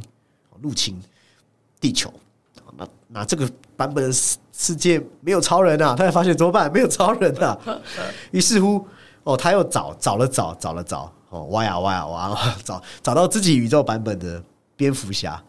[0.60, 1.00] 入侵
[1.80, 2.12] 地球。
[2.76, 6.70] 那那这个版本的世世界没有超人啊，他才发现怎么办？
[6.72, 7.58] 没有超人啊。
[8.30, 8.86] 于是乎，
[9.24, 14.42] 哦，他又找找了找找了找，哦，挖呀挖呀挖， 找找到自己宇宙版本的
[14.76, 15.42] 蝙蝠侠。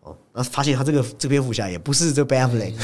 [0.00, 2.74] 哦，那发现他这个这蝙蝠侠也不是这 Ben Affleck，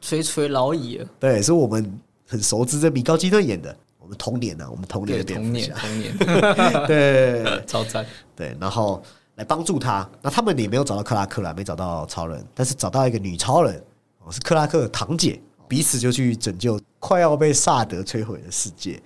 [0.00, 1.06] 垂垂老矣了。
[1.20, 8.04] 对，是我们很熟知这米高基顿演的，我们童年啊，我们童年，的蝙童年，童年对超赞。
[8.34, 9.00] 对，然后
[9.36, 10.08] 来帮助他。
[10.20, 13.82] 那他们也没有找到克拉克啦，没找到超人，但是找到一个女超人，
[14.24, 19.02] 哦，是克拉克的堂姐，彼此就去拯救快要被萨德摧毁的世界。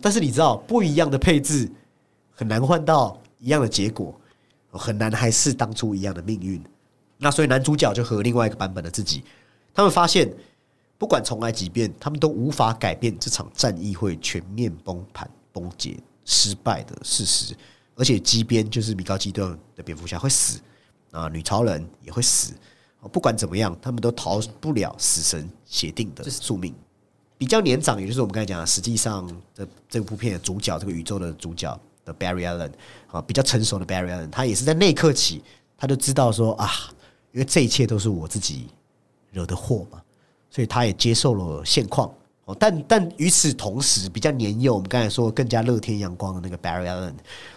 [0.00, 1.70] 但是你知道，不一样的配置
[2.34, 4.14] 很难换到一样的结果，
[4.70, 6.62] 很难还是当初一样的命运。
[7.16, 9.24] 那所以男主角就和另外一个版本的自己，
[9.74, 10.32] 他们发现，
[10.98, 17.56] 不管重来几遍，他们都无法改变这场战役会全面崩盘、崩解、失败的事实。
[17.98, 20.60] 而且，即便就是米高基顿的蝙蝠侠会死，
[21.10, 22.54] 啊，女超人也会死。
[23.00, 26.74] 哦不管怎么样，他们都逃不了死神协定的宿命。
[27.36, 32.72] 比较年长，也就是我们刚才讲的，实际上这这部片的主角，这个宇宙的主角的 Barry Allen
[33.06, 35.42] 啊，比较成熟的 Barry Allen，他也是在那一刻起，
[35.76, 36.70] 他就知道说啊，
[37.32, 38.68] 因为这一切都是我自己
[39.30, 40.02] 惹的祸嘛，
[40.50, 42.12] 所以他也接受了现况。
[42.48, 47.12] 哦，但但与此同时，比较年幼，我们刚才说更加乐天阳光的那个 Barry Allen，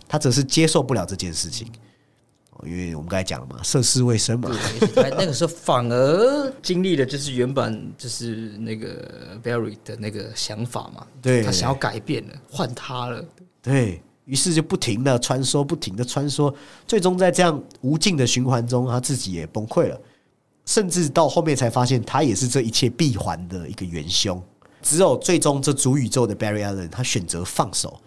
[0.06, 1.66] 他则是接受不了这件事情。
[2.58, 4.52] 哦，因为我们刚才讲了嘛，涉世未深嘛，
[4.94, 13.24] 对，那个时候反而经历了，就是原本就是那个 Barry 的那个想法嘛，对他想要改变了，换他了，
[13.62, 16.54] 对于是就不停的穿梭，不停的穿梭，
[16.86, 19.98] 最终在这样无尽的循环中，他自己也崩溃了，
[20.66, 24.44] 甚至到后面才发现，他也是这一切闭环的一个元凶。
[24.82, 28.00] 只有最终这主宇宙的 Barry Allen，他选择放手，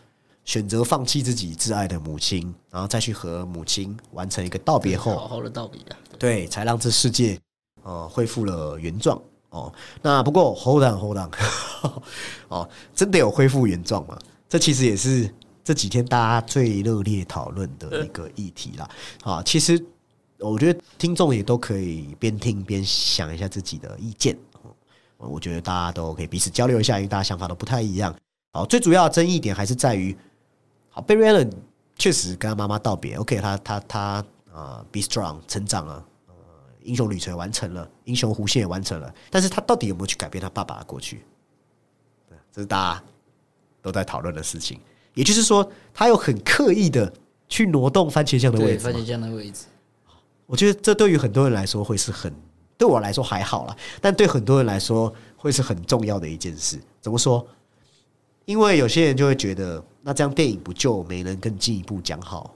[0.44, 5.96] 选择放弃自己挚爱的母亲，然后再去和母亲完成一个道别后，好好的道别啊。
[6.18, 7.38] 对，才让这世界
[7.82, 9.72] 呃恢复了原状哦。
[10.02, 11.30] 那不过 hold on hold on，
[12.48, 14.18] 哦，真的有恢复原状吗？
[14.48, 15.32] 这其实也是
[15.64, 18.88] 这几天大家最热烈讨论的一个议题啦。
[19.22, 19.82] 啊，其实
[20.38, 24.36] 我觉得听众也都可以边听边想一下自己的意见。
[25.18, 28.14] 哦我觉得大家都可以彼此交流一下，因为大家想法都不太一样。
[28.52, 30.16] 好，最主要的争议点还是在于，
[30.90, 31.50] 好，Barry Allen
[31.96, 36.34] 确实跟他妈妈道别，OK，他他他啊、b e strong，成长了，呃，
[36.82, 41.24] 英雄旅程完成了，英雄弧线也完成了，但是他到底有没有去改变他爸爸的过去？
[42.28, 43.02] 对，这是大家
[43.82, 44.78] 都在讨论的事情。
[45.14, 47.12] 也就是说，他有很刻意的
[47.48, 49.66] 去挪动番茄酱的位，置番茄酱的位置，
[50.46, 52.32] 我觉得这对于很多人来说会是很，
[52.76, 56.78] 对我来说还好啦，但对很多人来说会是很重要的一件事。
[57.00, 57.46] 怎么说？
[58.44, 62.54] 因为有些人就会觉得，那这样电影不就没能更进一步讲好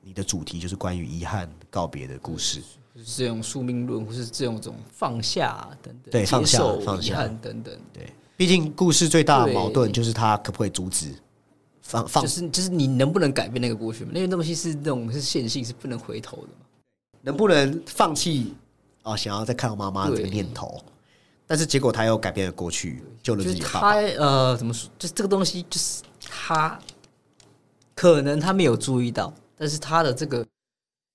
[0.00, 2.62] 你的主题，就是关于遗憾告别的故事？
[2.94, 11.14] 就是这种宿命论，或是这种种放下等等，对放下遗放下憾等等，对，毕竟故事最大的矛盾就是他可不可以阻止
[11.82, 14.10] 放放就是就是你能不能改变那个过去嘛？
[14.14, 16.66] 那个东西是那种是线性，是不能回头的嘛。
[17.20, 18.54] 能不能放弃
[19.12, 20.82] 啊、想要再看到妈妈的这个念头？
[21.46, 23.92] 但是结果他又改变了过去，救了自己的爸爸。
[23.94, 24.90] 呃，怎么说？
[24.98, 26.78] 就是这个东西，就是他
[27.94, 30.46] 可能他没有注意到，但是他的这个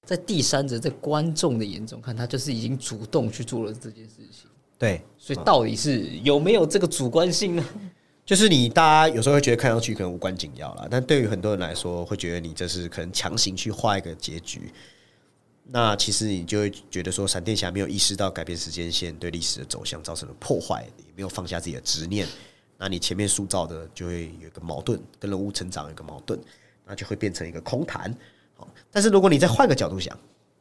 [0.07, 4.49] 在第三者在观众的眼中看，他就是已经主动去做了这件事情。
[4.79, 7.63] 对，所以到底是有没有这个主观性呢？
[8.25, 14.73] 就是你大家有时候会觉得看上去可能无关紧要啦，但对于很多人来说，会觉得你这是可能强行去画一个结局。
[15.65, 22.27] 那其实你就会觉得说，闪电侠没有意识到改变时间线对历史的走向造成了破坏，也没有放下自己的执念。
[22.77, 26.37] 那你前面塑造的就会有一个矛盾，跟人物成长有个矛盾，
[26.85, 28.13] 那就会变成一个空谈。
[28.55, 30.17] 好，但是如果你再换个角度想，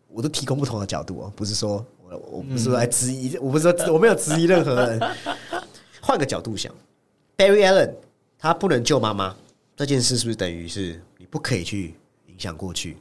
[0.08, 5.00] 我都提供不同的角度哦，不是说我我不是来质疑，我不是说我没有质疑任何人。
[6.00, 6.72] 换个角度想
[7.36, 7.92] ，Barry Allen
[8.38, 9.36] 他不能救妈妈
[9.76, 11.94] 这件事，是不是等于是你不可以去
[12.26, 12.98] 影响过去？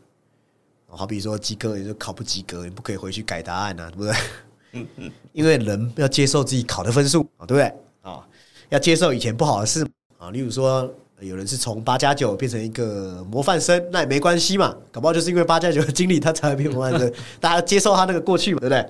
[0.96, 4.88] 好比说及格，也就考不及格，你不可以回去改答案啊，对不对？
[5.34, 7.64] 因为人要接受自己考的分数啊，对不对？
[8.02, 8.26] 啊，
[8.70, 9.86] 要接受以前不好的事
[10.18, 18.90] 啊，例如说有人是从八加九变成一个模范生，那也没关系嘛，搞不好就是因为八加九的经历，他才会变模范生，大家接受他那个过去嘛，对不对？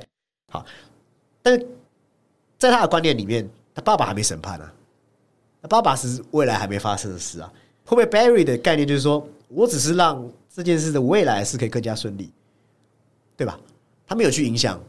[0.52, 0.66] 好，
[1.42, 1.68] 但是
[2.60, 4.74] 在他的观念里面，他爸爸还没审判啊，
[5.62, 7.52] 他爸爸是未来还没发生的事啊。
[7.84, 12.32] 会不会 Barry 的概念就是说我只是让这件事的未来是可以更加顺利，
[13.38, 13.60] 对吧？
[14.06, 14.82] 他没有去影响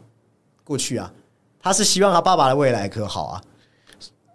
[0.63, 1.11] 过去啊，
[1.59, 3.43] 他是希望他爸爸的未来可好啊。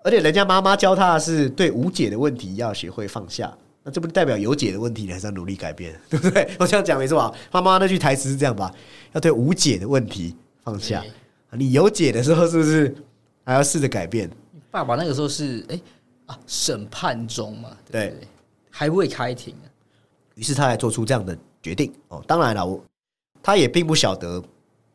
[0.02, 6.48] 而且人家妈妈教他的是对无解的问题要学会放下，那这不代表有解的问题你还是要努力改变， 对不对？
[6.58, 7.36] 我这样讲没错吧？
[7.52, 8.74] 妈妈那句台词是这样吧？
[9.12, 11.04] 要对无解的问题放下，
[11.50, 12.94] 你有解的时候是不是
[13.44, 14.30] 还要试着改变？
[14.70, 15.80] 爸爸那个时候是哎、
[16.26, 18.14] 啊审判中嘛，对？
[18.70, 19.67] 还未开庭啊，
[20.38, 21.92] 于是他才做出这样的决定。
[22.06, 22.80] 哦，当然了，我
[23.42, 24.40] 他也并不晓得，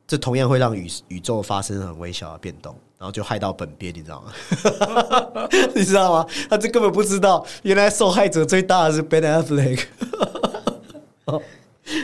[0.08, 4.34] 这同样会让宇宇宙发生很微小的变动，然后就害到本边，你知道吗？
[5.76, 6.26] 你知道吗？
[6.50, 9.84] 他这根本不知道，原来受害者最大的是 Ben Affleck。
[11.26, 11.42] 哦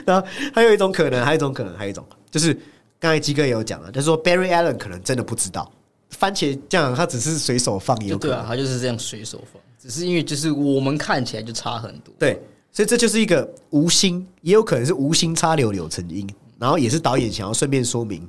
[0.06, 2.54] 然后还有一种可能，还有一种可能，还有一种就是
[3.00, 5.72] 刚才鸡哥也有讲了，就是说 Barry Allen 可能真的不知道
[6.10, 16.28] 番茄酱，他只是随手放也有可能对啊，他就是这样随手放，只是因为就是我们看起来就差很多，对，所以这就是一个无心，也有可能是无心插柳柳成荫，
[16.58, 18.28] 然后也是导演想要顺便说明，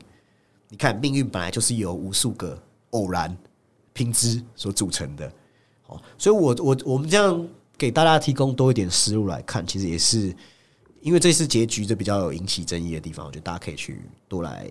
[0.68, 3.36] 你看命运本来就是由无数个偶然
[3.92, 5.30] 拼织所组成的。
[5.86, 10.34] 哦，所以我我我们这样给大家提供多一点思路来看，其实也是
[11.00, 14.66] 因为这次结局这比较有引起争议的地方，我觉得大家可以去多来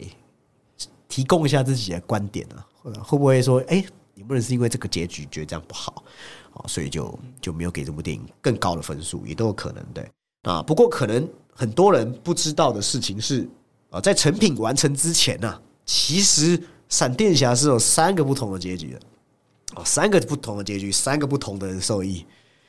[1.07, 2.65] 提供一下自己的观点啊，
[3.03, 6.03] 会不会说，哎、你不能是因为这个结局觉得这样不好，
[6.53, 10.09] 哦，所以就就没有给这部电影更高的分数，也都有可能对
[10.43, 10.61] 啊。
[10.61, 13.47] 不过可能很多人不知道的事情是，
[13.89, 18.99] 啊，在成品完成之前呢、其实闪电侠是有三个不同的结局的，
[19.75, 22.25] 哦，三个不同的结局，三个不同的人受益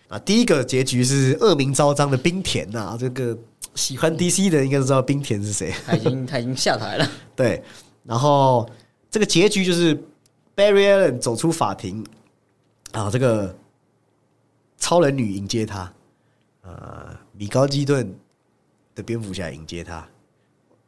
[0.08, 0.18] 啊。
[0.18, 3.36] 第一个结局是恶名昭彰的冰田呐、这个
[3.74, 5.72] 喜欢 DC 的人应该都知道冰田是谁。
[5.86, 7.62] 他已经他已经下台了， 对，
[8.04, 8.68] 然后
[9.10, 9.96] 这个结局就是
[10.56, 12.04] Barry Allen 走出法庭，
[12.92, 13.56] 啊，这个
[14.80, 15.92] 超人女迎接他，
[16.62, 18.12] 呃，米高基顿
[18.96, 20.04] 的蝙蝠侠迎接他。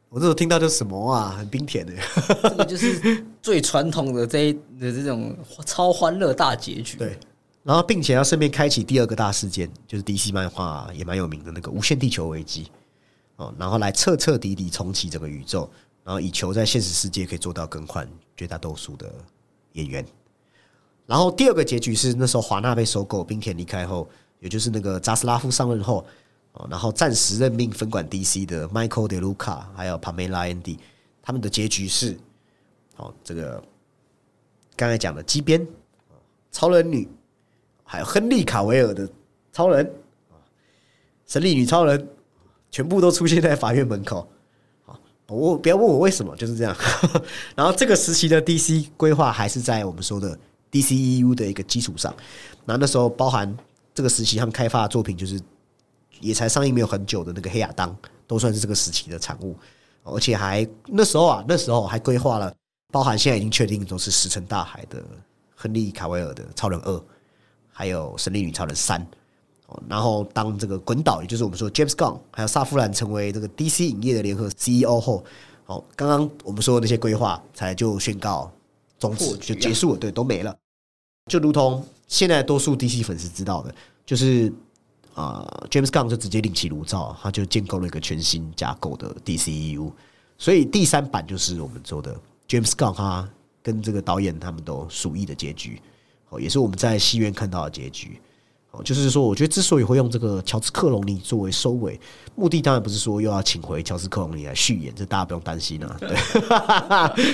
[0.09, 1.93] 我那时候听到就什么啊，很冰甜的，
[2.43, 5.33] 这个就是最传统的这一的这种
[5.65, 6.97] 超欢乐大结局。
[6.97, 7.17] 对。
[7.63, 12.69] 然后，并且要顺便开启第二个大事件，就是 DC 漫画也蛮有名的那个无限地球危机
[13.37, 15.69] 哦，然后来彻彻底底重启整个宇宙，
[16.03, 19.09] 然后以求在现实世界可以做到更换绝大多数的
[19.71, 20.05] 演员。
[21.05, 24.07] 然后第二个结局是那时候华纳被收购，冰田离开后，
[24.39, 26.05] 也就是那个扎斯拉夫上任后，
[26.53, 30.77] 哦，然后暂时任命分管 DC 的 Michael De Luca 还有 Pamela Andy，
[31.21, 32.17] 他们的结局是，
[32.95, 33.61] 哦，这个
[34.75, 35.67] 刚才讲的机边，
[36.51, 37.07] 超人女，
[37.83, 39.07] 还有亨利卡维尔的
[39.51, 39.85] 超人，
[40.31, 40.39] 啊，
[41.27, 42.07] 神力女超人，
[42.71, 44.27] 全部都出现在法院门口。
[44.85, 46.75] 好，我不要问我为什么，就是这样。
[47.55, 50.37] 然后这个时期的 DC 规划还是在我们说的
[50.73, 52.13] DCEU 的一个基础上。
[52.65, 53.55] 那那时候包含
[53.93, 55.39] 这个时期他们开发的作品，就是
[56.19, 57.95] 也才上映没有很久的那个黑亚当，
[58.27, 59.55] 都算是这个时期的产物。
[60.03, 62.53] 而且还那时候啊，那时候还规划了，
[62.91, 65.01] 包含现在已经确定都是石沉大海的
[65.55, 67.03] 亨利卡维尔的超人二，
[67.71, 69.01] 还有神力女超人三。
[69.67, 75.23] 哦，然后当这个滚导，也就是我们说 James Gunn 还有萨夫兰成为这个 DC 影业的联合 CEO 后，
[75.67, 78.51] 哦，刚刚我们说的那些规划才就宣告
[78.99, 80.53] 终止，就结束了，对，都没了。
[81.27, 83.73] 就如同现在多数 DC 粉丝知道的，
[84.05, 84.51] 就是
[85.13, 89.91] 啊、James Gunn 就直接另起炉灶，他就建构了一个全新架构的 DCEU。
[90.37, 92.15] 所以第三版就是我们说的
[92.47, 93.29] James Gunn 他
[93.61, 95.81] 跟这个导演他们都鼠疫的结局，
[96.29, 98.19] 哦，也是我们在戏院看到的结局。
[98.71, 101.99] 哦，就是说，我觉得之所以会用这个乔治克隆尼作为收尾，
[102.35, 106.09] 目的当然不是说又要请回乔治克隆尼来续演，这大家不用担心啊，对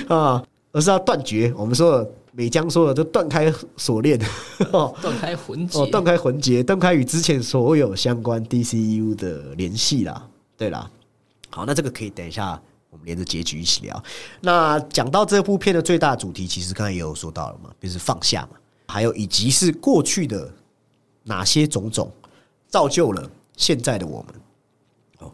[0.14, 4.20] 啊，而是要断绝我们说的美江说的，就断开锁链，
[4.72, 10.28] 哦，断开魂结，哦，断开魂结，断开与之前所有相关 DCU 的联系啦。
[10.56, 10.90] 对啦，
[11.48, 12.60] 好，那这个可以等一下
[12.90, 14.02] 我们连着结局一起聊。
[14.40, 20.52] 那讲到这部片的最大主题，其实刚才也有说到了嘛，就是放下嘛，还有以及是过去的
[21.24, 22.12] 哪些种种
[22.68, 24.34] 造就了现在的我们。
[25.18, 25.32] 哦，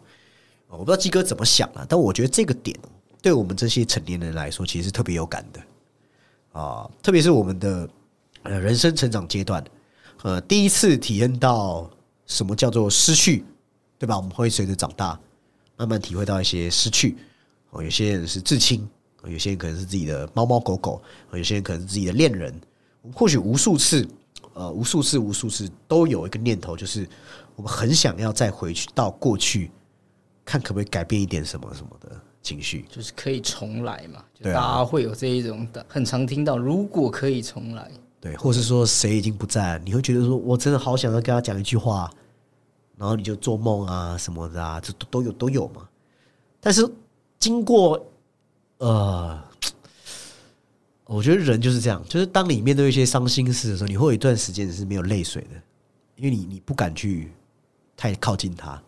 [0.68, 2.74] 我不知道鸡哥怎么想啊，但我觉得这个点
[3.20, 5.60] 对我们这些成年人来说，其实是特别有感的
[6.56, 7.86] 啊，特别是我们的
[8.42, 9.62] 呃人生成长阶段，
[10.22, 11.90] 呃，第一次体验到
[12.24, 13.44] 什么叫做失去，
[13.98, 14.16] 对吧？
[14.16, 15.20] 我们会随着长大，
[15.76, 17.18] 慢慢体会到一些失去。
[17.72, 18.88] 哦，有些人是至亲，
[19.26, 21.02] 有些人可能是自己的猫猫狗狗，
[21.34, 22.58] 有些人可能是自己的恋人。
[23.02, 24.08] 我们或许无数次，
[24.54, 27.06] 呃，无数次、无数次都有一个念头，就是
[27.54, 29.70] 我们很想要再回去到过去，
[30.42, 32.84] 看可不可以改变一点什么什么的情绪。
[32.88, 37.90] 就是可以重来嘛，就大家会有这一种的，很常听到，如果可以重来，
[38.20, 42.08] 对，或是说谁已经不在，你会觉得说我真的好想要跟他讲一句话，
[42.96, 45.88] 然后你就做梦啊什么的啊，这都都有都有嘛。
[46.60, 46.88] 但是
[47.38, 48.06] 经过
[48.78, 49.42] 呃，
[51.06, 55.60] 我觉得人就是这样，就是当你面对一些伤心事的时候，你会有一段时间是没有泪水的，
[56.16, 57.32] 因为你你不敢去
[57.96, 58.80] 太靠近他，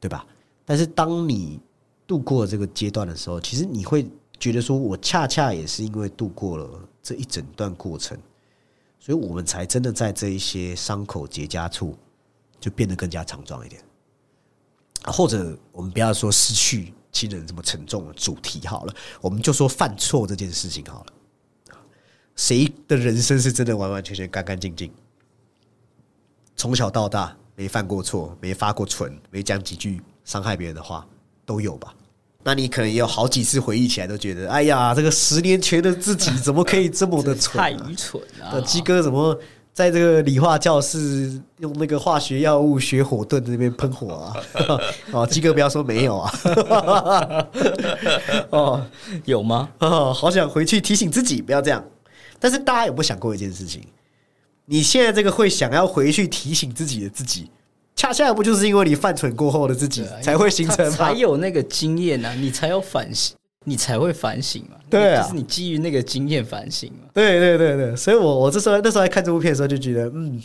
[0.00, 0.24] 对吧？
[0.64, 1.60] 但是当你
[2.06, 4.06] 度过这个阶段的时候，其实你会
[4.38, 6.68] 觉得说，我恰恰也是因为度过了
[7.02, 8.16] 这一整段过程，
[8.98, 11.96] 所以我们才真的在这一些伤口结痂处，
[12.60, 13.82] 就变得更加强壮一点。
[15.04, 21.76] 或者我们不要说失去亲人这么沉重的主题好了，我们就说犯错这件事情好了。
[22.34, 24.92] 谁的人生是真的完完全全干干净净？
[26.54, 31.08] 从小到大没犯过错，没发过蠢，没讲几句伤害别人的话，
[31.46, 31.95] 都有吧？
[32.46, 37.86] 那你可能也有好几次回忆起来，都觉得，哎呀，这个十年前的自己怎么可以这么的蠢、太啊？
[37.90, 38.62] 愚蠢啊呃，！
[38.62, 39.36] 鸡哥怎么
[39.72, 44.32] 在这个理化教室用那个化学药物学火遁在那边喷火啊？
[45.10, 46.32] 哦，鸡哥不要说没有啊！
[48.50, 48.86] 哦
[49.24, 49.68] 有吗？
[49.80, 51.84] 哦，好想回去提醒自己不要这样。
[52.38, 53.82] 但是大家有没有想过一件事情？
[54.66, 57.50] 你现在这个会想要回去提醒自己的自己，
[57.96, 61.12] 恰恰不就是因为你犯蠢过后的自己才会形成才？
[61.14, 63.34] 有那个经验啊，你才有反省，
[63.64, 64.76] 你才会反省嘛。
[64.90, 67.08] 对啊就是你基于那个经验反省嘛。
[67.14, 70.40] 对对对对，所以我我这时候那时候在看这部片的时候就觉得，嗯，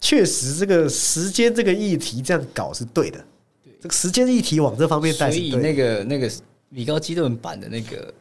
[0.00, 3.18] 确实这个时间这个议题这样搞是对的。
[3.64, 5.30] 对这个时间议题往这方面带。
[5.30, 6.28] 所以那个那个
[6.70, 8.12] 米高基顿版的那个，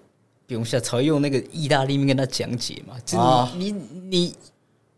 [0.46, 4.36] 比如下才会用那个意大利面跟他讲解嘛，就是啊你、你你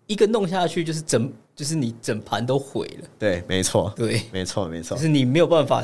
[0.07, 5.01] 一个弄下去，就是整就是你整盘都毁了，对，没错，对，没错，没错就。
[5.01, 5.83] 是你没有办法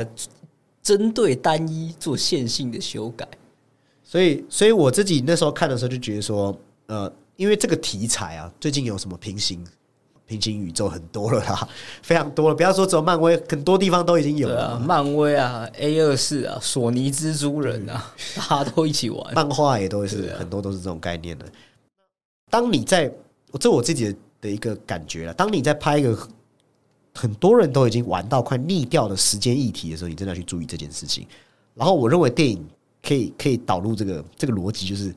[0.82, 3.28] 针对单一做线性的修改。
[4.01, 9.61] 所以，所以我自己那时候看的时候就觉得说，呃，因为这个题材啊，最近有什么平行
[10.26, 11.67] 平行宇宙很多了啦，
[12.01, 12.55] 非常多了。
[12.55, 14.80] 不要说只有漫威，很多地方都已经有了。
[14.80, 19.34] 漫威啊，A 二四啊，索尼蜘蛛人啊，大家都一起玩。
[19.34, 21.45] 漫画也都是、啊很多都是这种概念的。
[22.49, 23.11] 当你在，
[23.59, 24.15] 这我自己的
[24.46, 25.34] 的一个感觉了。
[25.34, 26.16] 当你在拍一个
[27.14, 31.26] 很多人都已经玩到快腻掉的时间议题的时候，你真的要去注意这件事情。
[31.74, 32.66] 然后我认为电影
[33.02, 35.14] 可以可以导入这个这个逻辑，就是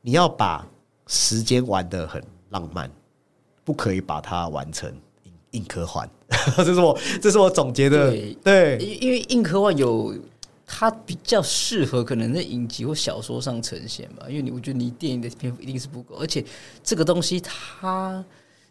[0.00, 0.66] 你要把
[1.08, 2.90] 时间玩得很浪漫，
[3.64, 4.88] 不可以把它完成
[5.24, 6.08] 硬硬科幻。
[6.56, 8.10] 这是我这是我总结的，
[8.42, 10.14] 对因为硬科幻有
[10.66, 16.44] 它比较适合可能在影集或小说上呈现吧，因为你我觉得你电影的篇幅一定是不够，而且
[16.82, 18.24] 这个东西它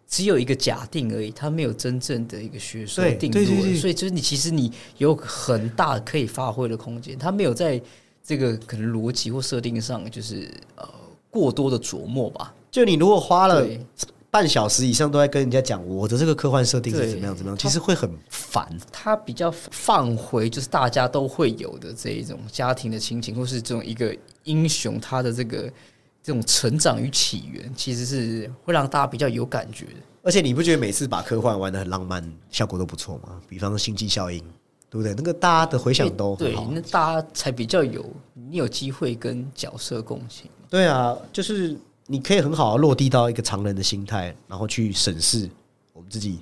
[0.08, 7.82] 只有一个假定而已，它没有真正的一个学说对定论，所以就是你其实你有很大可以发挥的空间，它没有在
[8.24, 10.88] 这个可能逻辑或设定上就是呃
[11.30, 12.54] 过多的琢磨吧。
[12.72, 13.80] 就你如果花了对
[14.34, 18.68] 半小时以上都在跟人家讲我的这个科幻设定是怎么样怎么样，其实会很烦。
[18.92, 25.72] 他比较放回，就是大家都会有的这一种家庭的亲情，或是这种一个英雄他的这个
[26.24, 29.92] 这种成长与起源，其实是会让大家比较有感觉的。
[30.24, 33.40] 而且你不觉得每次把科幻玩的很浪漫，效果都不错吗？
[33.48, 34.40] 比方说《星际效应》，
[34.90, 35.14] 对不对？
[35.14, 36.56] 那个大家的回响都很对，。
[36.72, 38.04] 那大家才比较有
[38.34, 40.50] 你有机会跟角色共情。
[40.72, 41.78] 对啊，就是
[42.08, 45.50] 你可以很好的落地到一个常人的心态，然后去审视
[45.94, 46.40] 我们自己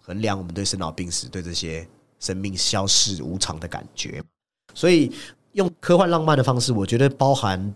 [0.00, 1.86] 衡量我们对生老病死、对这些
[2.20, 4.22] 生命消逝无常的感觉。
[4.74, 5.12] 所以
[5.52, 7.74] 用科幻浪漫的方式，我觉得包含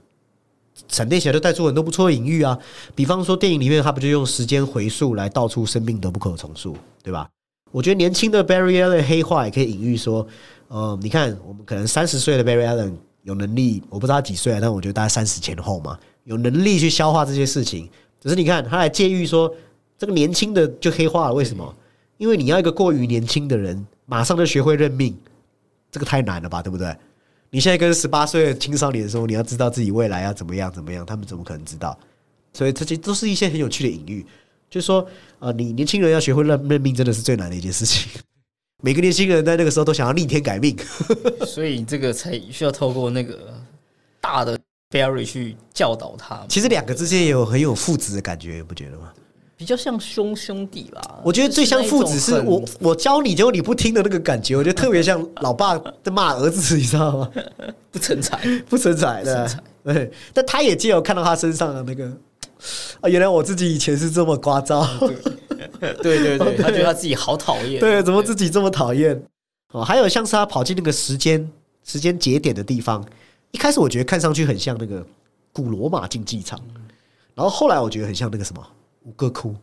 [0.88, 2.58] 闪电侠都带出很多不错的隐喻啊。
[2.94, 7.28] 比方说电影里面，他不就用时间回溯来道出生命的不可重塑，对吧？
[7.70, 10.26] 我觉得年轻的 Barry Allen 黑化也可以隐喻说，
[10.68, 15.98] 呃，你看我们可能三十岁的 Barry Allen 有能力，我不知道他几岁啊，但我觉得大概三十前后嘛，
[16.28, 17.88] 有能力去消化这些事情。
[18.20, 19.52] 只是你看他来借喻说，
[19.96, 21.74] 这个年轻的就黑化了，为什么？
[22.18, 25.16] 因为你要一个过于年轻的人，马上就学会认命，
[25.90, 26.94] 这个太难了吧，对不对？
[27.50, 31.98] 你现在跟十八岁的青少年说，你要知道自己未来要怎么样怎么样，他们怎么可能知道？
[32.52, 34.26] 所以这些都是一些很有趣的隐喻，
[34.68, 35.06] 就是说，
[35.38, 38.10] 呃，你年轻人要学会认认命，真的是最难的一件事情。
[38.82, 40.76] 每个年轻人在那个时候都想要逆天改命，
[41.46, 43.54] 所以这个才需要透过那个
[44.20, 44.57] 大的
[44.90, 46.44] Barry 去教导他。
[46.48, 49.12] 其实两个之间也有很有父子的感觉，不觉得吗？
[49.56, 51.18] 比较像兄兄弟吧。
[51.24, 57.30] 我觉得最像父子是就是我我教你，结果你不听的那个感觉，我觉得特别像老爸在骂儿子，你知道吗？
[57.90, 60.12] 不成才，不成才的不成，对。
[60.32, 62.06] 但他也借有看到他身上的那个
[63.00, 64.86] 啊，原来我自己以前是这么聒噪，
[66.02, 67.80] 对对 对，他觉得他自己好讨厌。
[67.80, 69.20] 对，怎么自己这么讨厌？
[69.72, 71.50] 哦，还有像是他跑进那个时间
[71.84, 73.04] 时间节点的地方，
[73.50, 75.04] 一开始我觉得看上去很像那个
[75.52, 76.60] 古罗马竞技场，
[77.34, 78.66] 然后后来我觉得很像那个什么
[79.04, 79.54] 五哥窟，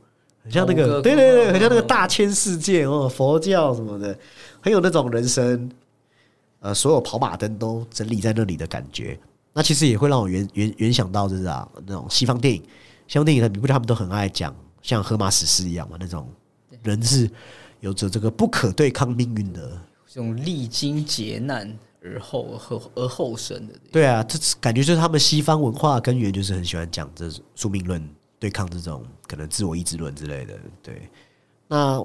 [0.43, 4.17] 很像那个对对对，哦很像那个大千世界哦，佛教什么的，
[4.61, 5.69] 很有那种人生，
[6.59, 9.17] 呃，所有跑马灯都整理在那里的感觉。
[9.53, 12.61] 那其实也会让我原原原想到，就是啊，那种西方电影，
[13.07, 15.95] 西方电影的，你不觉得他们都很爱讲像荷马史诗一样嘛？
[15.99, 16.27] 那种
[16.83, 17.29] 人是
[17.79, 21.71] 有着这个不可对抗命运的这种历经劫难
[22.06, 23.74] 而后而而后生的。
[23.91, 28.08] 对啊，这感觉就是他们西方文化根源就是很喜欢讲这宿命论，
[28.39, 30.53] 对抗这种可能自我意志论之类的。
[30.84, 31.10] 对，
[31.68, 31.99] 那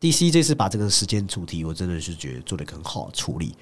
[0.00, 3.54] DC 这次把这个时间主题，我真的是觉得做的很好处理。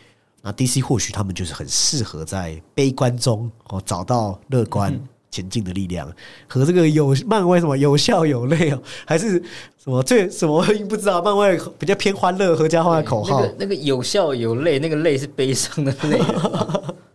[0.43, 4.95] 那 DC 或许他们就是很适合在悲观中哦找到乐观
[5.31, 6.12] 前进的力量，
[6.47, 9.43] 和这个有漫威什么有笑有泪哦，还是
[9.85, 13.43] 什么最什么不知道，漫威比较偏欢乐合家欢的口号。
[13.43, 16.18] 那个那个有笑有泪，那个泪是悲伤的泪。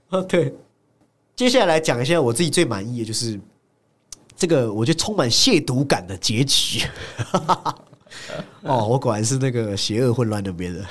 [0.10, 0.54] 啊， 对。
[1.36, 3.40] 接下来来讲一下我自己最满意的，就是
[4.36, 6.86] 这个我觉得充满亵渎感的结局。
[8.62, 10.86] 哦，我果然是那个邪恶混乱那边的。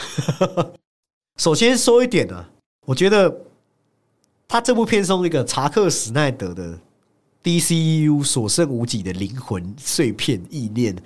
[1.39, 2.45] 首先说一点呢、
[2.87, 3.33] 我觉得
[4.49, 6.76] 他这部片中一个查克·史奈德的
[7.45, 10.97] DCU 所剩无几的灵魂碎片意念，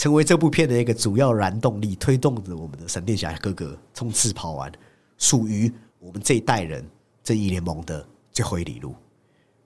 [0.00, 4.72] 成为这部片的一个主要燃动力，推动着我们的闪电侠哥哥冲刺跑完，
[5.18, 6.82] 属于我们这一代人
[7.22, 8.94] 正义联盟的最后一里路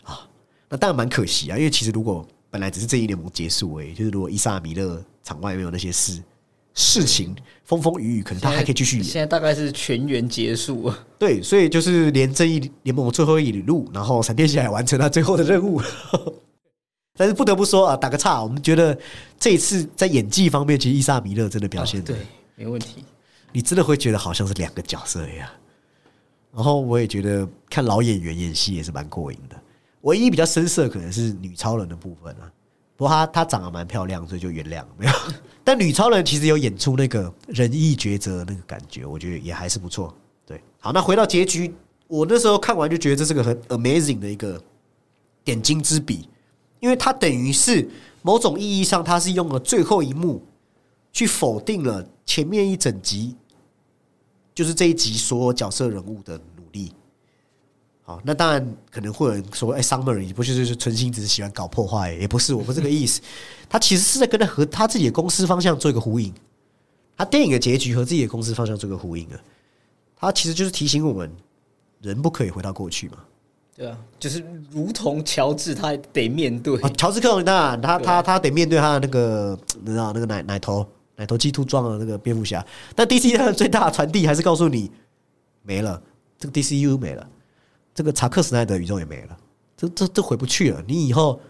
[0.03, 0.29] 啊。
[0.69, 6.21] 那当然蛮可惜啊，因为其实如果本来只是正义联盟结束而已，就是如果伊莎米勒场外没有那些事
[6.75, 7.33] 事情
[7.63, 9.05] 风风雨雨，可能他还可以继续演。
[9.05, 11.07] 现在大概是全员结束了。
[11.17, 15.81] 对，所以就是连正义联盟最后一里路，然后闪电侠也完成他最后的任务。
[17.17, 18.97] 但是不得不说啊，打个岔，我们觉得
[19.39, 23.05] 这一次在演技方面，其实伊莎米勒真的表现的、对，没问题。
[23.53, 25.49] 你真的会觉得好像是两个角色一样。
[26.53, 29.57] 然后我也觉得看老演员演戏也是蛮过瘾的。
[30.03, 32.51] 唯一比较深色可能是女超人的部分啊，
[32.97, 35.13] 不过她她长得蛮漂亮，所以就原谅没有。
[35.63, 40.13] 但女超人其实有演出那个仁义抉择那个感觉，我觉得也还是不错。
[40.45, 41.73] 对，好，那回到结局，
[42.09, 44.61] 我那时候看完就觉得这是个很 amazing 的一个
[45.45, 46.29] 点睛之笔，
[46.85, 47.89] 因为它等于是
[48.21, 50.43] 某种意义上，它是用了最后一幕
[51.15, 53.35] 去否定了前面一整集，
[54.55, 56.93] 就是这一集所有角色人物的努力。
[58.03, 63.23] 好，那当然可能会有人说，哎，Summer 也不是就是存心只是喜欢搞破坏，也不是，我不是这个意思。
[63.67, 66.35] 他其实是在跟他和他自己的公司方向做一个呼应，
[67.17, 69.41] 他电影的结局和自己的公司方向做一个呼应啊。
[70.19, 71.35] 他其实就是提醒我们，
[72.03, 73.25] 人不可以回到过去嘛。
[73.77, 76.81] 对啊，就是如同乔治，他得面对。
[76.81, 82.65] 啊，乔治克隆尼当然，他他他得面对他的那个，你知道那个奶奶头奶头鸡突撞的那个蝙蝠侠。
[82.95, 84.91] 但 DC 它的最大的传递还是告诉你，
[85.63, 86.01] 没了，
[86.39, 87.29] 这个 DCU 没了，
[87.93, 89.37] 这个查克·史奈德宇宙也没了，
[89.77, 90.81] 这这这回不去了。
[90.87, 91.41] 你以后，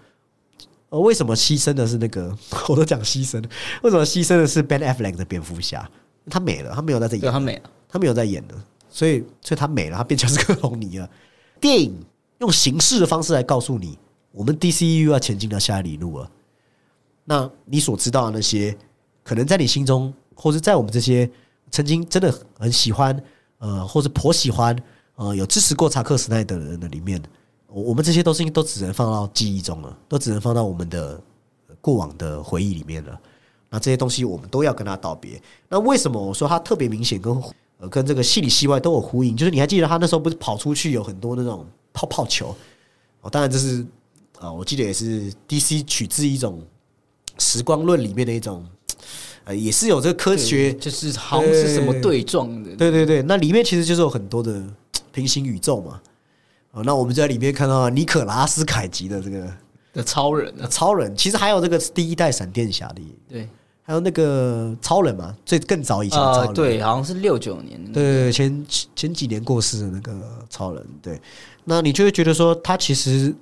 [0.89, 2.35] 呃，为什么牺牲的是那个？
[2.71, 3.45] 我都讲牺牲，
[3.83, 5.87] 为什么牺牲的是 Ben Affleck 的蝙蝠侠？
[6.31, 8.55] 他没了，他没有在这演，他没了，他没有在演的，
[8.89, 11.11] 所以所以他没了，他变乔治克隆尼了。
[11.61, 11.95] 电影
[12.45, 13.99] 用形式的方式来告诉你，
[14.31, 16.31] 我们 DCU 要前进到下一里路了。
[17.25, 18.77] 那你所知道的那些，
[19.23, 21.29] 可能在你心中，或者在我们这些
[21.71, 23.19] 曾经真的很喜欢，
[23.59, 24.77] 呃，或者颇喜欢，
[25.17, 27.23] 呃，有支持过查克·史奈德的人的里面，
[27.67, 31.19] 我我们这些都是都只能放到记忆中了，都只能放到我们的
[31.81, 33.19] 过往的回忆里面了。
[33.71, 35.41] 那这些东西我们都要跟他道别。
[35.69, 37.43] 那为什么我说他特别明显跟
[37.79, 39.37] 呃跟这个戏里戏外都有呼应？
[39.37, 42.55] 就是你还记得他那时候不是跑出去有很多那种泡泡球
[43.21, 43.85] 哦，当然这是
[44.41, 46.61] 啊、我记得也是 DC 取自一种
[47.39, 48.63] 时光论里面的一种，
[49.45, 54.63] 呃，也是有这个科学就是好像是什么对撞的，对对对，那里面其实就是有很多的
[55.13, 56.01] 平行宇宙嘛。
[56.73, 59.51] 哦，那我们就在里面看到尼可拉斯凯奇的这个
[59.95, 63.49] 的超人啊，超人，其实还有这个第一代闪电侠的，对
[63.87, 68.67] 还有那个超人嘛，最更早以前的超啊，人，对，好像是六九年对对对，前
[68.97, 70.13] 前几年过世的那个
[70.49, 71.21] 超人，对，
[71.65, 73.35] 那你就会觉得说，他其实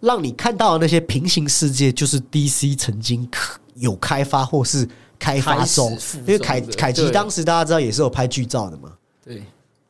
[0.00, 4.86] 让你看到的那些平行世界，就是 DC 曾经可有开发或是
[5.18, 8.92] 开发中，因为凯凯奇当时大家知道也是有拍剧照的嘛，
[9.24, 9.42] 对。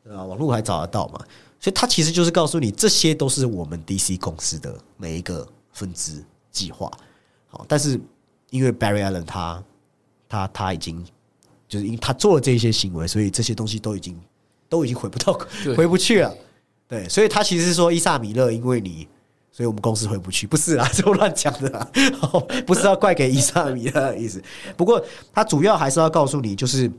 [0.06, 1.18] 对啊，网络还找得到嘛，
[1.58, 6.90] 所以他其实就是告诉你，这些都是我们 DC 公司的每一个分支计划。
[7.48, 7.98] 好，但是
[8.54, 9.64] 因为 Barry Allen 他
[10.28, 11.04] 他他已经
[11.66, 14.16] 就是因为他做了这些行为，所以这些东西都已经
[14.68, 15.32] 都已经回不到
[15.76, 16.32] 回不去了。
[16.86, 19.08] 对，所以他其实是说伊萨米勒，因为你。
[19.56, 21.88] 所以我们公司回不去，不是啊， 这我乱讲的啦，
[22.66, 24.42] 不是要怪给伊萨米勒的意思。
[24.76, 25.00] 不过
[25.32, 26.90] 他主要还是要告诉你，就是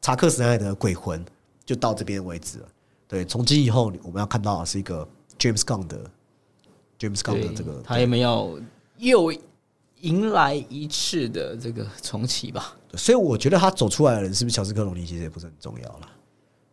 [0.00, 1.24] 查克·史奈德的鬼魂
[1.64, 2.66] 就到这边为止了。
[3.06, 5.06] 对，从今以后我们要看到的是一个
[5.38, 5.98] James Gunn 的
[6.98, 8.50] James Gunn 的，这个，他也没要
[8.98, 9.32] 又
[10.00, 12.74] 迎来一次的这个重启吧？
[12.94, 16.08] 所以我觉得他走出来的人是不是乔治克隆尼，其实也不是很重要了，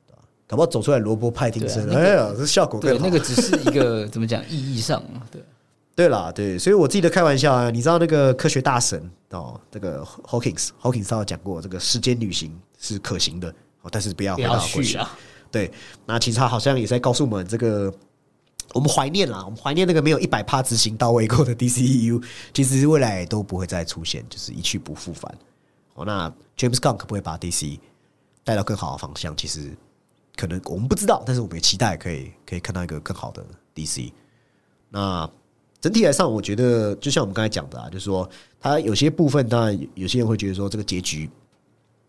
[0.07, 0.19] 对吧？
[0.47, 3.05] 搞不好走出来罗伯派丁森，对啊那哎呀，这效果更对，好。
[3.05, 5.41] 那个只是一个怎么讲意义上啊，对
[5.95, 13.49] 对啦，对，所以我自己的开玩笑啊，你知道那个科学大神哦，这个 Hawkins Hawkins 他有讲过，这个时间旅行是可行的，
[13.81, 14.83] 哦，但是不要不要回到过去。
[14.83, 15.17] 去啊，
[15.51, 15.71] 对，
[16.05, 17.93] 那其实他好像也在告诉我们，这个
[18.77, 22.23] 我们怀念啦，我们怀念那个没有一百趴执行到位过的 DCEU，
[22.53, 25.35] 其实未来都不会再出现，就是一去不复返。
[25.95, 27.79] 哦，那 James Gunn 可不可以把 DC
[28.43, 29.35] 带到更好的方向？
[29.35, 29.75] 其实
[30.35, 34.11] 可能我们不知道，但是我们也期待可以可以看到一个更好的 DC。
[34.91, 35.27] 那
[35.81, 41.27] 整体来上，我觉得就像我们刚才讲的啊，就是说它有些部分，当然有有些人会觉得说这个结局，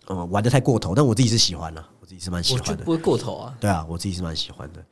[0.09, 2.91] 嗯，玩的太过头，但我自己是喜欢的，我自己是蛮喜欢的不。
[2.91, 3.57] 会过头啊。
[3.59, 4.85] 对啊，我自己是蛮喜欢的。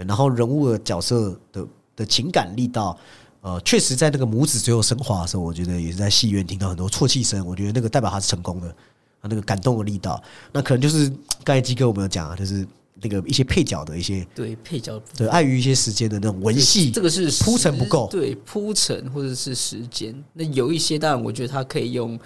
[0.00, 2.96] 对，然后人物的角色的的情感力道，
[3.42, 8.74] 呃，确实在那个母子最后升华的时候，我觉得也是在戏院听到很多啜泣声，我觉得那个代表他是成功的，
[9.20, 10.22] 他，那个感动的力道，
[10.52, 11.08] 那可能就是
[11.44, 12.66] 刚才基哥我们有讲啊，就是
[13.02, 15.00] 那个一些配角的一些，对配角。
[15.16, 18.10] 对，碍于一些时间的那种文戏，这个是铺陈不够。
[18.10, 20.14] 时对铺陈或者是时间。
[20.32, 22.18] 那有一些当然，我觉得他可以用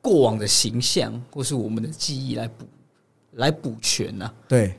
[0.00, 2.66] 过往的形象或是我们的记忆来补
[3.32, 4.26] 来补全啊。
[4.26, 4.78] 呐、对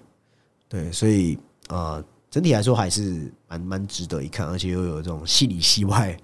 [0.68, 6.18] 对，所以呃，整体来说还是蛮蛮值得一看，而且又有这种戏里戏外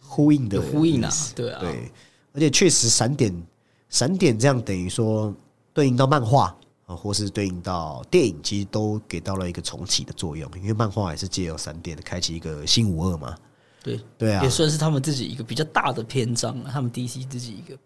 [0.00, 1.90] 呼应的呼应啊，对啊，对，
[2.32, 3.34] 而且确实闪点
[3.88, 5.34] 闪点这样等于说
[5.74, 13.36] 对应到漫画啊，或是对应到电影，其实都给到了一个重启的作用，因为漫画也是借由闪点开启一个新五二嘛，
[13.82, 16.70] 对，对啊也，算是他们自己一个比较大的篇章了。
[16.72, 17.78] 他们 DC 自己一个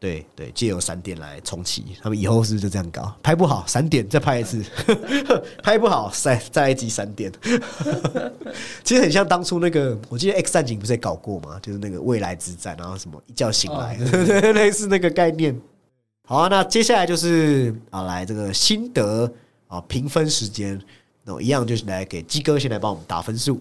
[0.00, 3.14] 对对，借由闪点来重启，他们以后是不是就这样搞？
[3.22, 4.64] 拍不好闪点再拍一次，
[5.62, 7.30] 拍不好再再来一集闪点。
[8.82, 11.60] 其实很像当初那个，我记得 X 战警不是也搞过吗？
[11.62, 13.94] 就是那个未来之战，然后什么一觉醒来，
[14.52, 15.54] 类似那个概念。
[16.26, 19.30] 好啊，那接下来就是啊，来这个心得
[19.66, 20.80] 啊评分时间，
[21.24, 23.60] 那我一样就是来给鸡哥先来帮我们打分数。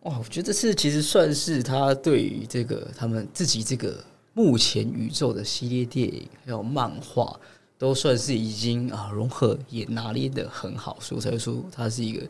[0.00, 4.02] 哇，我觉得这次其实算是他对于这个他们自己这个
[4.32, 7.38] 目前宇宙的系列电影还有漫画，
[7.76, 12.26] 都算是已经啊融合也拿捏的很好，所以才会说它是一个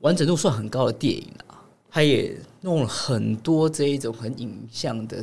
[0.00, 1.56] 完整度算很高的电影啊。
[1.92, 5.16] 他也弄了很多这一种很影像的，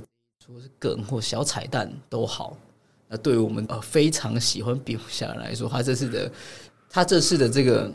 [0.45, 2.57] 说是梗或小彩蛋都好。
[3.07, 6.31] 那对于我们呃非常喜欢蝙蝠侠来说，他这次的
[6.89, 7.89] 他这次的这个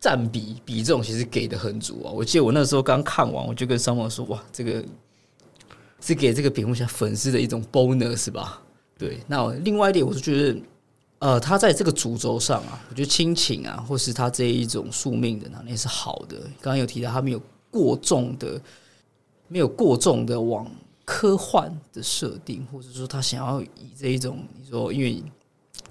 [0.00, 2.10] 占比比重其实给的很足啊！
[2.10, 4.82] 我记得我那时候刚看完，我就跟桑莫说：“哇，这个
[6.02, 8.60] 是给这个蝙蝠侠粉丝的一种 bonus 吧？”
[8.98, 10.60] 对，那另外一点，我是觉得，
[11.18, 16.36] 呃，他在这个主轴上啊，我觉得亲情啊，或是他这一种宿命的能力是好的。
[16.60, 18.60] 刚刚有提到，他没有过重的，
[19.48, 20.70] 没有过重的往
[21.04, 25.22] 科幻的设定，或者说他想要以这一种，你说，因为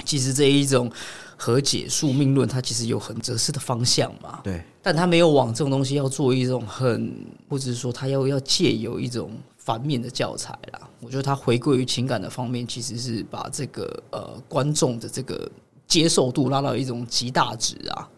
[0.05, 0.89] 其实这一种
[1.35, 4.39] 和解宿命论，它其实有很哲思的方向嘛。
[4.41, 7.13] 对，但他没有往这种东西要做一种很，
[7.49, 9.31] 或者是说他要要借由一种
[9.63, 10.89] 反面的教材啦。
[10.99, 15.49] 我觉得他回归于情感的方面，其实是把这个呃观众的这个
[15.87, 18.09] 接受度拉到一种极大值啊。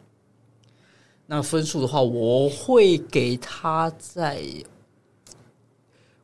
[1.25, 4.41] 那分数的话，我会给他在，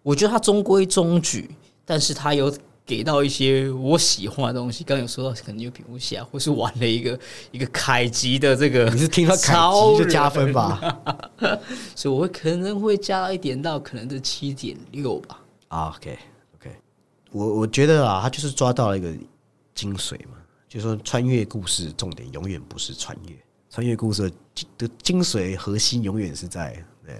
[0.04, 1.50] 我觉得他中规中矩，
[1.86, 2.54] 但是他有
[2.90, 4.84] 给到一些我喜欢的东西。
[4.84, 7.20] 刚刚有说到，可能有蝙蝠侠，或是玩了一个
[7.52, 11.00] 一个凯吉的这个，你是听到凯吉就加分吧？
[11.96, 15.40] 所以我会可能会加到一点到可能是七点六吧。
[15.68, 16.18] 啊，OK
[16.56, 16.72] OK，
[17.32, 19.14] 我我觉得啊，他就是抓到了一个
[19.76, 20.38] 精髓嘛，
[20.68, 23.36] 就是说穿越故事重点永远不是穿越，
[23.70, 24.32] 穿越故事
[24.80, 27.14] 的精髓核心永远是在呃，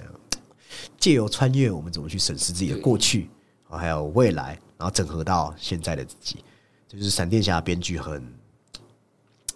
[0.98, 3.30] 借由穿越，我们怎么去审视自己的过去，
[3.70, 6.38] 啊还有未来，然后整合到现在的自己，
[6.88, 8.34] 就是闪电侠编剧很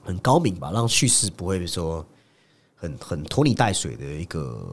[0.03, 2.05] 很高明吧，让叙事不会说
[2.75, 4.69] 很很拖泥带水的一个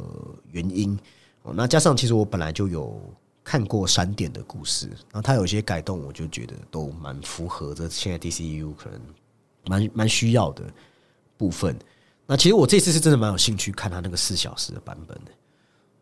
[0.51, 0.99] 原因。
[1.43, 3.01] 哦，那加上其实我本来就有
[3.45, 9.01] 看过闪点的故事，然后它有些改动，我就觉得都蛮符合这现在 DCU 可能
[9.67, 10.65] 蛮蛮需要的
[11.37, 11.79] 部分。
[12.27, 15.31] 那其实我这次是真的蛮有兴趣看他那个四小时的版本的，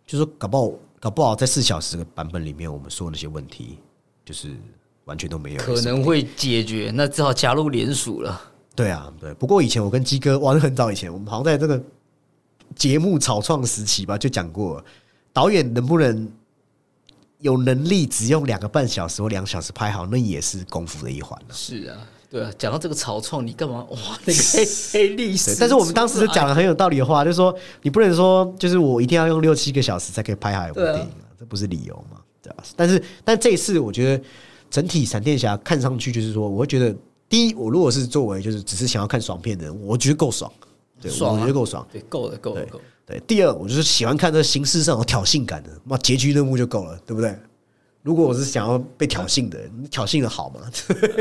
[0.07, 3.79] 就说搞不好搞不好在四小时的版本里面，我们说那些问题
[4.29, 4.49] 就是
[5.07, 8.39] 完全都没有，可能会解决，那只好加入联署了。
[8.77, 9.33] 对啊，对。
[9.33, 11.83] 不过以前我跟鸡哥，哇，那很早以前，我们好像在这个
[12.77, 14.85] 节目草创时期吧，就讲过，
[15.33, 16.31] 导演能不能
[17.39, 21.55] 有能力只用两个半小时或两小时拍好，那也是功夫的一环了。
[21.55, 21.97] 是啊，
[22.29, 22.53] 对啊。
[22.59, 23.99] 讲到这个草创，你干嘛哇？
[24.27, 32.65] 那个黑黑历史，，但是我们当时就讲了很有道理的话，就是说你不能说就是我一定要用六七个小时才可以拍好一部电影啊，这不是理由嘛，对吧？
[32.77, 34.25] 但是但这一次我觉得
[34.71, 36.95] 整体闪电侠看上去就是说，我会觉得
[37.29, 40.51] 第一，我如果是作为就是只是想要看爽片的人，我觉得够爽，
[41.01, 41.87] 对，爽啊我觉得够爽。
[41.93, 42.85] 对，够了，够了，够了。
[43.07, 47.35] 对，第二，我就是喜欢看这形式上有挑衅感的，那结局任务就够了，对不对？
[48.03, 50.61] 如果我是想要被挑衅的，你挑衅的好嘛？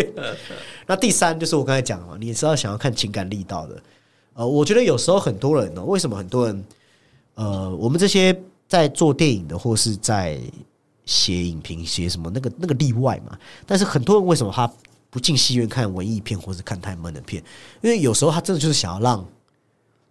[0.86, 3.84] 那第三就是我刚才讲的嘛，你也知道想要看情感力道的，
[4.34, 6.66] 呃，我觉得有时候很多人呢，为什么很多人，
[7.36, 10.40] 呃，我们这些在做电影的或是在
[11.08, 13.36] 写影评、写什么那个那个例外嘛，
[13.66, 14.72] 但是很多人为什么他
[15.10, 17.42] 不进戏院看文艺片或是看太闷的片？
[17.82, 19.28] 因为有时候他真的就是想要让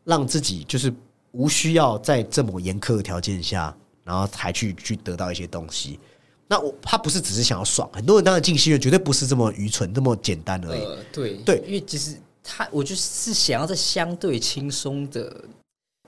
[0.03, 0.93] 让自己就是
[1.33, 3.73] 无需要在这么严苛的条件下，
[4.03, 6.01] 然后才去去得到一些东西。
[6.49, 10.81] 那我他不是只是想要爽，很多人当然进戏院绝对不是这么愚蠢、这么简单而已。
[10.81, 15.45] 呃，对对因为其实他，我就是想要在相对轻松的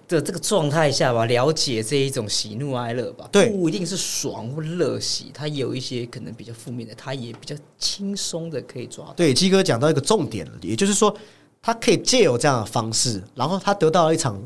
[0.08, 3.28] 的这个状态下吧，了解这一种喜怒哀乐吧。
[3.30, 9.12] 对不一定是爽或乐喜，它有一些可能比较负面的，它也比较轻松的可以抓到。
[9.12, 11.14] 对，鸡哥讲到一个重点了，也就是说，
[11.60, 14.42] 他可以借由这样的方式，然后他得到了一场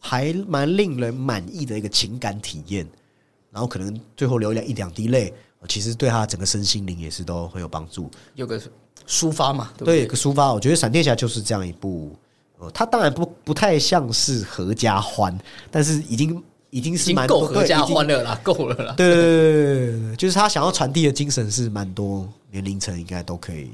[0.00, 2.88] 还蛮令人满意的一个情感体验，
[3.50, 8.10] 然后可能最后流两一两滴泪，呃其实对他整个身心灵也是都很有帮助。
[8.34, 8.60] 有个
[9.06, 10.02] 抒发嘛，对不对，对？
[10.04, 12.16] 有个抒发，我觉得闪电侠就是这样一部，
[12.58, 15.36] 呃，它当然不不太像是合家欢，
[15.70, 18.94] 但是已经已经是蛮经够合家欢了啦，够了啦。
[18.96, 23.72] 对对对对对对对，就是他想要传递的精神是蛮多年龄层应该都可以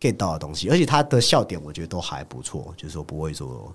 [0.00, 3.72] get 到的东西，而且他的笑点我觉得都还不错，就是说不会说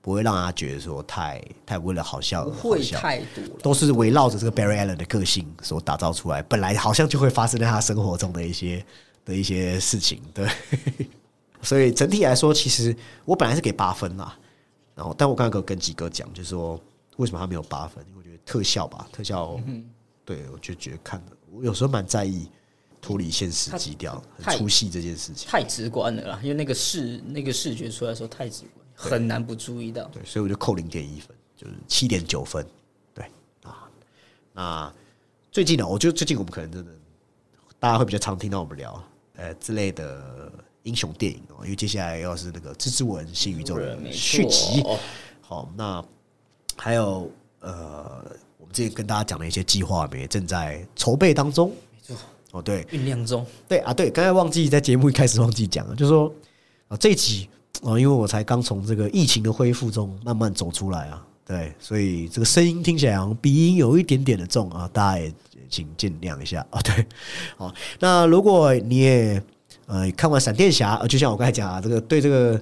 [0.00, 2.98] 不会让他觉得说太太为了好笑会好笑。
[3.00, 3.50] 太多了。
[3.60, 8.84] 都是围绕着这个 Barry Allen 的个性所打造出来，本来好像就会发生在他生活中的一些
[9.24, 10.48] 的一些事情，对。
[11.62, 12.94] 所以整体来说，其实
[13.24, 14.36] 我本来是给八分啦，
[14.94, 16.80] 然后但我刚刚有跟几哥讲，就是说
[17.16, 18.04] 为什么他没有八分？
[18.16, 19.60] 我觉得特效吧，特效，
[20.24, 22.48] 对我就觉得看的，我有时候蛮在意
[23.00, 25.48] 脱离现实基调、太很出戏这件事情。
[25.48, 28.64] 太直观了啦，因为那个视那个视觉出来的时候太直
[28.96, 30.04] 观，很难不注意到。
[30.08, 32.66] 对，所以我就扣零点一分，就是七点九分。
[33.14, 33.24] 对
[33.62, 33.88] 啊，
[34.52, 34.92] 那
[35.52, 36.92] 最近呢，我觉得最近我们可能真的
[37.78, 39.02] 大家会比较常听到我们聊
[39.36, 40.52] 呃之类的
[40.86, 44.82] 英雄电影哦，因为接下来要是那个蜘蛛文新宇宙的续集。
[45.40, 46.02] 好，那
[46.76, 47.30] 还有
[47.60, 48.24] 呃，
[48.58, 51.68] 我们之前跟大家讲的一些计划，也正在筹备当中。
[51.68, 52.16] 没错，
[52.52, 56.32] 哦，对，酝酿中，对啊，对，刚才忘记在节目一开始忘记讲了，就是说
[56.88, 57.48] 啊，这一集
[57.82, 65.32] 啊，因为我才刚从这个疫情的恢复中慢慢走出来啊，对，所以这个声音听起来好像鼻音有一点点的重啊，大家也
[65.68, 66.80] 请见谅一下啊。
[66.82, 67.06] 对，
[67.56, 69.42] 好，那如果你也
[69.86, 72.60] 呃看完闪电侠，呃就像我刚才讲啊，这个对这个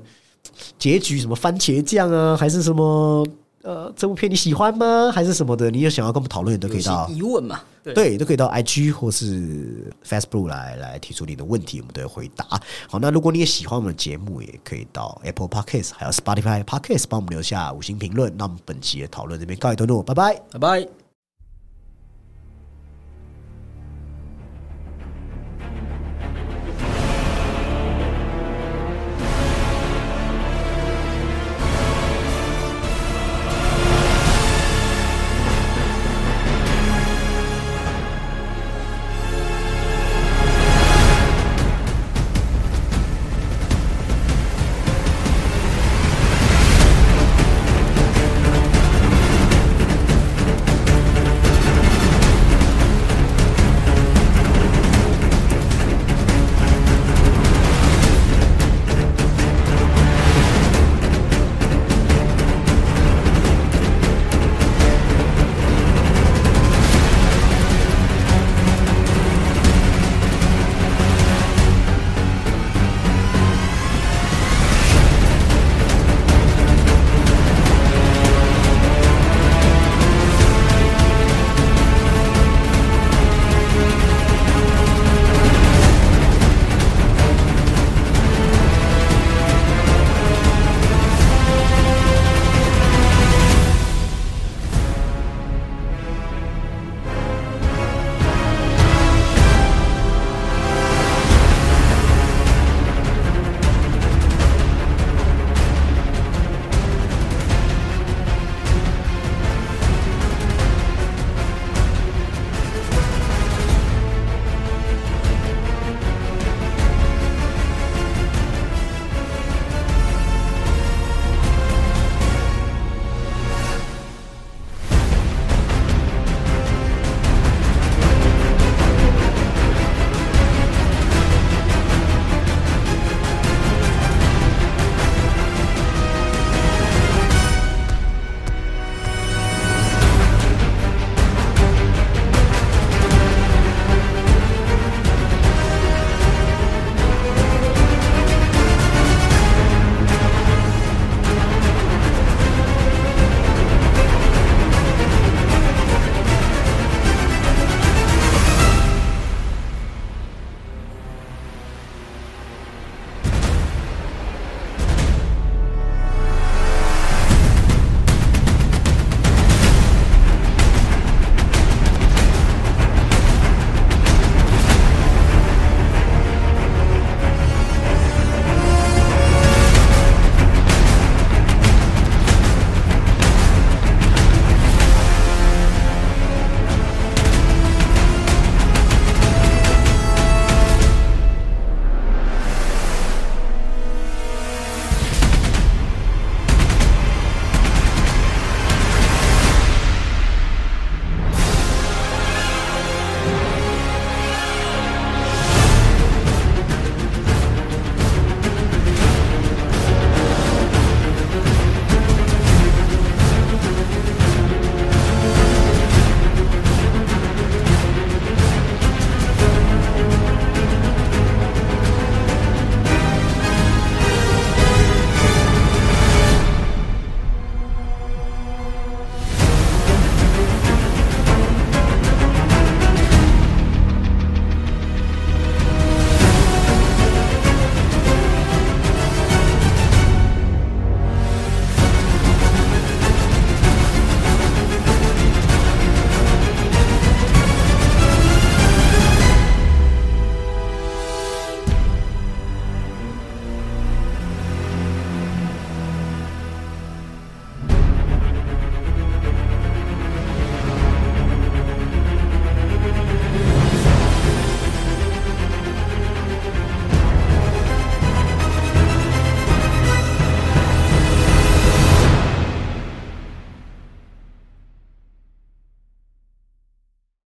[0.78, 3.26] 结局什么番茄酱啊，还是什么
[3.62, 5.10] 呃这部片你喜欢吗？
[5.12, 7.60] 还是什么的，你有想要跟我们讨论，都可以到疑问嘛？
[7.82, 12.46] 对，对，都可以到 IG 或是 Facebook 来来提出你的问题，我们都会回答。
[12.88, 18.34] 好，那如果你也喜欢我们的节目，也可以到 Apple Podcast 还有 Spotify Podcast 帮我们留下五星评论。
[18.38, 20.40] 那我们本期的讨论这边告一段落，拜拜。
[20.52, 21.03] 拜拜。